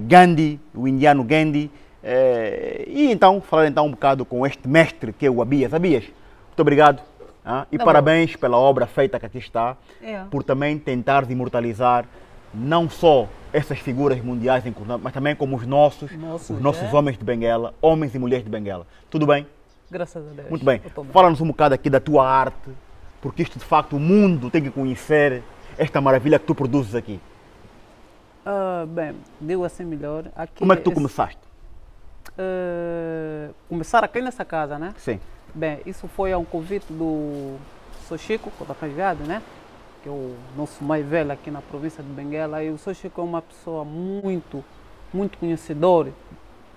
[0.06, 1.72] Gandhi, o indiano Gandhi.
[2.04, 5.74] É, e então, falar então um bocado com este mestre que é o Abias.
[5.74, 7.02] Abias, muito obrigado.
[7.44, 8.40] Ah, e tá parabéns bom.
[8.40, 10.24] pela obra feita que aqui está, é.
[10.30, 12.06] por também tentar imortalizar
[12.54, 14.64] não só essas figuras mundiais,
[15.02, 16.96] mas também como os nossos, os nossos é.
[16.96, 18.86] homens de Benguela, homens e mulheres de Benguela.
[19.10, 19.46] Tudo bem?
[19.90, 20.50] Graças a Deus.
[20.50, 20.82] Muito bem.
[21.12, 22.70] Fala-nos um bocado aqui da tua arte,
[23.22, 25.44] porque isto de facto o mundo tem que conhecer
[25.78, 27.20] esta maravilha que tu produzes aqui.
[28.46, 30.26] Uh, bem, digo assim melhor.
[30.36, 30.96] Aqui como é que tu esse...
[30.96, 31.51] começaste?
[32.30, 34.94] Uh, começar aqui nessa casa, né?
[34.98, 35.20] Sim.
[35.54, 37.56] Bem, isso foi a um convite do
[38.08, 38.52] Sou Chico,
[39.28, 39.42] né?
[40.04, 42.64] Que é o nosso mais velho aqui na província de Benguela.
[42.64, 44.64] E o Sou Chico é uma pessoa muito,
[45.14, 46.10] muito conhecedor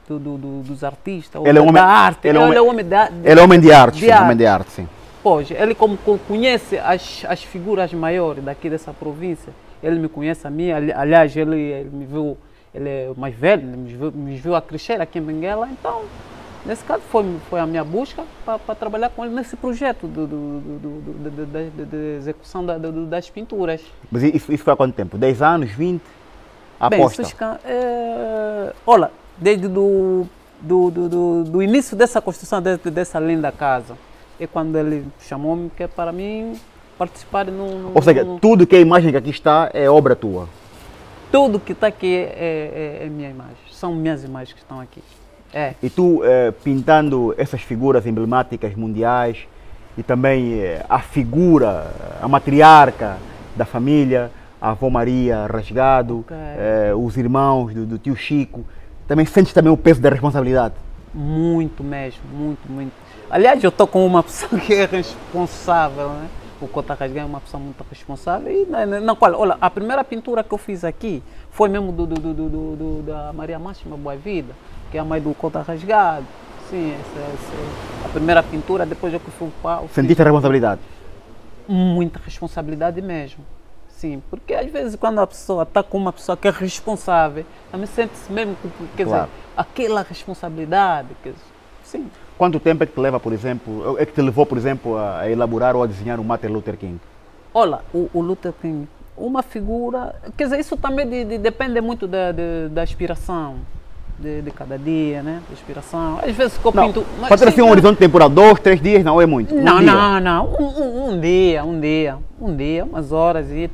[0.09, 2.28] do, do, do, dos artistas, ele é homem, da arte.
[2.28, 4.24] Ele, é ele é homem, da, ele é homem de arte, de sim, arte.
[4.24, 4.88] homem de arte, sim.
[5.22, 5.97] Pois, ele como
[6.28, 11.57] conhece as, as figuras maiores daqui dessa província, ele me conhece a mim, aliás, ele,
[11.57, 12.36] ele me viu
[12.75, 16.03] ele é mais velho, me viu, viu a crescer aqui em Benguela, então,
[16.66, 20.61] nesse caso, foi, foi a minha busca para trabalhar com ele nesse projeto do, do,
[20.61, 23.81] do, de, execução da, das pinturas.
[24.11, 25.16] Mas isso, isso foi há quanto tempo?
[25.16, 26.03] 10 anos, 20?
[26.81, 27.22] Aposta?
[27.22, 30.27] Bem, isso, é, olha, desde do,
[30.61, 33.97] do, do, do, início dessa construção de, dessa linda casa,
[34.41, 36.59] é quando ele chamou-me que é para mim
[36.99, 38.41] participar no, no Ou seja, no...
[38.41, 40.49] tudo que a imagem que aqui está é obra tua?
[41.35, 43.57] Tudo que está aqui é, é, é, minha imagem.
[43.68, 45.03] São minhas imagens que estão aqui.
[45.53, 45.74] É.
[45.82, 49.39] E tu é, pintando essas figuras emblemáticas mundiais
[49.99, 51.91] e também é, a figura,
[52.22, 53.16] a matriarca
[53.57, 54.30] da família,
[54.61, 56.37] a avó Maria Rasgado, okay.
[56.37, 58.64] É, os irmãos do, do, tio Chico,
[59.09, 60.74] também sentes também o peso da responsabilidade?
[61.12, 62.93] Muito mesmo, muito, muito.
[63.28, 66.28] Aliás, eu estou com uma pessoa que é responsável, né?
[66.61, 68.53] O Cota Rasgan é uma pessoa muito responsável.
[68.53, 72.07] E na, na qual, olha, a primeira pintura que eu fiz aqui foi mesmo do,
[72.07, 74.55] do, do, do da Maria Máxima Boa Vida,
[74.91, 76.27] que é a mãe do Cota Rasgado.
[76.71, 79.87] Sim, essa, essa, a primeira pintura, depois eu que fui para.
[79.89, 80.81] Sentiste a responsabilidade?
[81.69, 83.45] Muita responsabilidade mesmo.
[83.89, 87.87] Sim, porque às vezes quando a pessoa está com uma pessoa que é responsável, também
[87.87, 88.57] sente-se mesmo,
[88.97, 89.25] quer claro.
[89.25, 91.09] dizer, aquela responsabilidade.
[91.23, 91.45] Quer dizer,
[91.83, 92.11] sim.
[92.37, 95.30] Quanto tempo é que te leva, por exemplo, é que te levou, por exemplo, a
[95.30, 96.99] elaborar ou a desenhar o Martin Luther King?
[97.53, 102.09] Olha, o, o Luther King, uma figura, quer dizer, isso também de, de, depende muito
[102.09, 103.57] da, de, da inspiração.
[104.16, 105.43] De, de, cada dia, né?
[105.49, 106.20] Da inspiração.
[106.22, 107.05] Às vezes que eu não, pinto.
[107.28, 109.53] Pode ter assim um horizonte temporal, dois, três dias, não é muito.
[109.53, 109.93] Um não, dia.
[109.93, 110.47] não, não.
[110.55, 113.68] Um, um, um, dia, um dia, um dia, umas horas e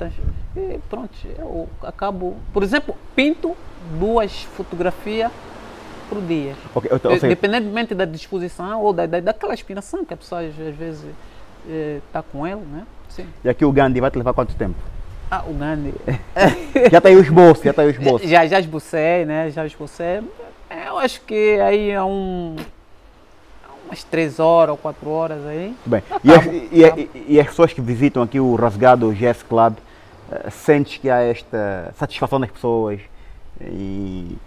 [0.89, 2.37] pronto, eu acabo.
[2.55, 3.55] Por exemplo, pinto
[3.99, 5.31] duas fotografias
[6.11, 6.55] por dia.
[6.75, 11.05] Okay, então, Independentemente da disposição ou da, da, daquela inspiração que a pessoa às vezes
[12.07, 12.85] está eh, com ela, né?
[13.09, 13.27] Sim.
[13.45, 14.75] E aqui o Gandhi vai te levar quanto tempo?
[15.31, 15.95] Ah, o Gandhi.
[16.91, 18.29] já tem os bolsos, já tem os bolsos.
[18.29, 19.51] Já, já esbocei, né?
[19.51, 20.21] Já esbocei.
[20.69, 22.57] É, eu acho que aí é um
[23.87, 25.75] umas três horas ou quatro horas aí.
[25.85, 30.51] Bem, e, as, e, e, as pessoas que visitam aqui o Rasgado Jazz Club, uh,
[30.51, 33.01] sentes que há esta satisfação das pessoas
[33.61, 34.39] e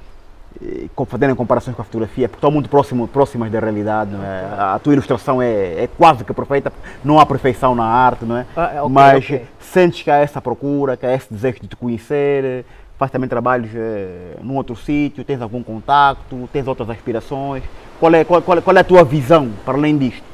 [1.07, 4.11] fazendo comparações com a fotografia, porque estão muito próximo, próximas da realidade.
[4.15, 4.47] É?
[4.57, 6.71] A tua ilustração é, é, quase que perfeita,
[7.03, 8.45] não há perfeição na arte, não é?
[8.55, 9.45] Ah, é okay, mas okay.
[9.59, 12.65] sentes que há essa procura, que há esse desejo de te conhecer,
[12.97, 17.63] faz também trabalhos é, num outro sítio, tens algum contacto, tens outras aspirações.
[17.99, 20.32] Qual é, qual, qual, qual é a tua visão para além disto?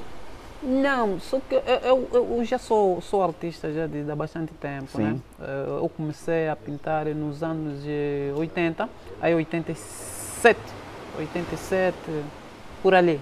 [0.61, 4.87] Não, só que eu, eu, eu, já sou, sou artista já de, há bastante tempo,
[4.91, 5.03] Sim.
[5.03, 5.19] né?
[5.79, 7.81] Eu comecei a pintar nos anos
[8.35, 8.89] 80,
[9.21, 10.59] aí 87,
[11.17, 11.95] 87,
[12.83, 13.21] por ali.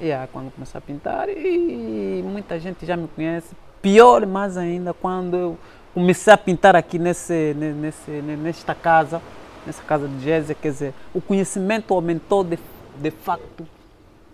[0.00, 3.54] Yeah, quando comecei a pintar e muita gente já me conhece.
[3.80, 5.58] Pior mais ainda quando eu
[5.94, 9.22] comecei a pintar aqui nesse, ne- nesse, ne- nesta casa,
[9.66, 12.58] nessa casa de Gésia, quer dizer, o conhecimento aumentou de,
[12.96, 13.66] de facto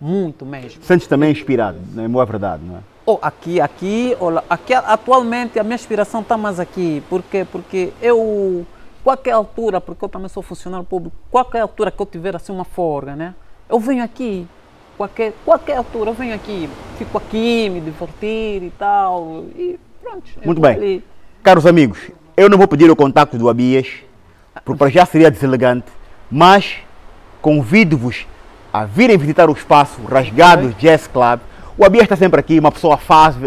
[0.01, 0.83] muito mesmo.
[0.83, 2.79] Sentes também inspirado, não é boa verdade, não é?
[3.05, 8.65] Oh, aqui, aqui, olha, aqui atualmente a minha inspiração está mais aqui, porque porque eu
[9.03, 12.65] qualquer altura, porque eu também sou funcionário público, qualquer altura que eu tiver assim uma
[12.65, 13.35] folga, né?
[13.69, 14.47] Eu venho aqui,
[14.97, 20.23] qualquer qualquer altura eu venho aqui, fico aqui, me divertir e tal e pronto.
[20.43, 20.75] Muito bem.
[20.75, 21.03] ali.
[21.43, 23.87] Caros amigos, eu não vou pedir o contacto do Abias,
[24.65, 25.91] porque para já seria deselegante,
[26.29, 26.77] mas
[27.41, 28.25] convido-vos
[28.73, 31.39] a virem visitar o espaço Rasgados Jazz Club.
[31.77, 32.95] O Abias está sempre aqui, uma pessoa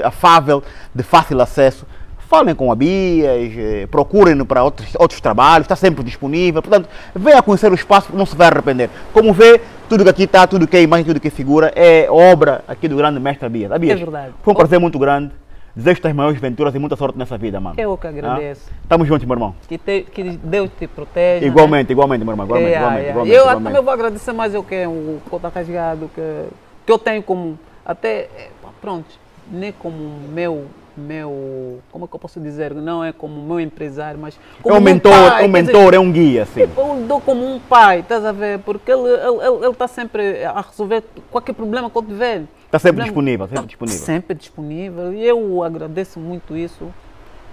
[0.03, 0.63] afável,
[0.95, 1.87] de fácil acesso.
[2.29, 6.61] Falem com o Abias, eh, procurem-no para outros, outros trabalhos, está sempre disponível.
[6.63, 8.91] Portanto, venha conhecer o espaço, não se vai arrepender.
[9.13, 12.07] Como vê, tudo que aqui está, tudo que é imagem, tudo que é figura, é
[12.11, 13.71] obra aqui do grande mestre Abias.
[13.71, 14.33] Abias, É verdade.
[14.43, 15.31] foi um prazer muito grande.
[15.77, 17.75] Desejo-te as maiores venturas e muita sorte nessa vida, mano.
[17.79, 18.71] Eu que agradeço.
[18.83, 19.55] Estamos juntos, meu irmão.
[19.69, 21.41] Que, te, que Deus te proteja.
[21.41, 21.47] né?
[21.49, 22.47] Igualmente, igualmente, meu irmão.
[22.47, 23.11] Igualmente, É, igualmente, é.
[23.11, 23.65] igualmente, eu igualmente.
[23.65, 26.47] também vou agradecer mais eu que o Cota Rasgado, que,
[26.87, 28.51] que eu tenho como, até, é,
[28.81, 29.07] pronto,
[29.51, 29.99] nem como
[30.33, 30.67] meu,
[30.97, 34.77] meu, como é que eu posso dizer, não é como meu empresário, mas É como
[34.77, 36.61] um meu mentor, pai, é um quer dizer, mentor, é um guia, assim.
[36.61, 38.59] Tipo, eu dou como um pai, estás a ver?
[38.61, 42.43] Porque ele está ele, ele, ele tá sempre a resolver qualquer problema que eu tiver.
[42.67, 44.01] Está sempre Problema- disponível, sempre Tá disponível.
[44.01, 45.13] Sempre disponível.
[45.15, 46.89] E eu agradeço muito isso.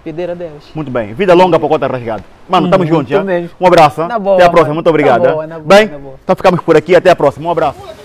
[0.02, 0.68] Pedir a Deus.
[0.74, 1.14] Muito bem.
[1.14, 2.24] Vida longa para o Cota Rasgado.
[2.48, 3.52] Mano, estamos Muito juntos, já.
[3.60, 4.02] Um abraço.
[4.18, 4.74] boa, até a próxima.
[4.74, 5.22] Muito obrigado.
[5.22, 6.14] Na boa, na boa, bem, na boa.
[6.24, 6.96] então ficamos por aqui.
[6.96, 7.48] Até a próxima.
[7.48, 8.01] Um abraço.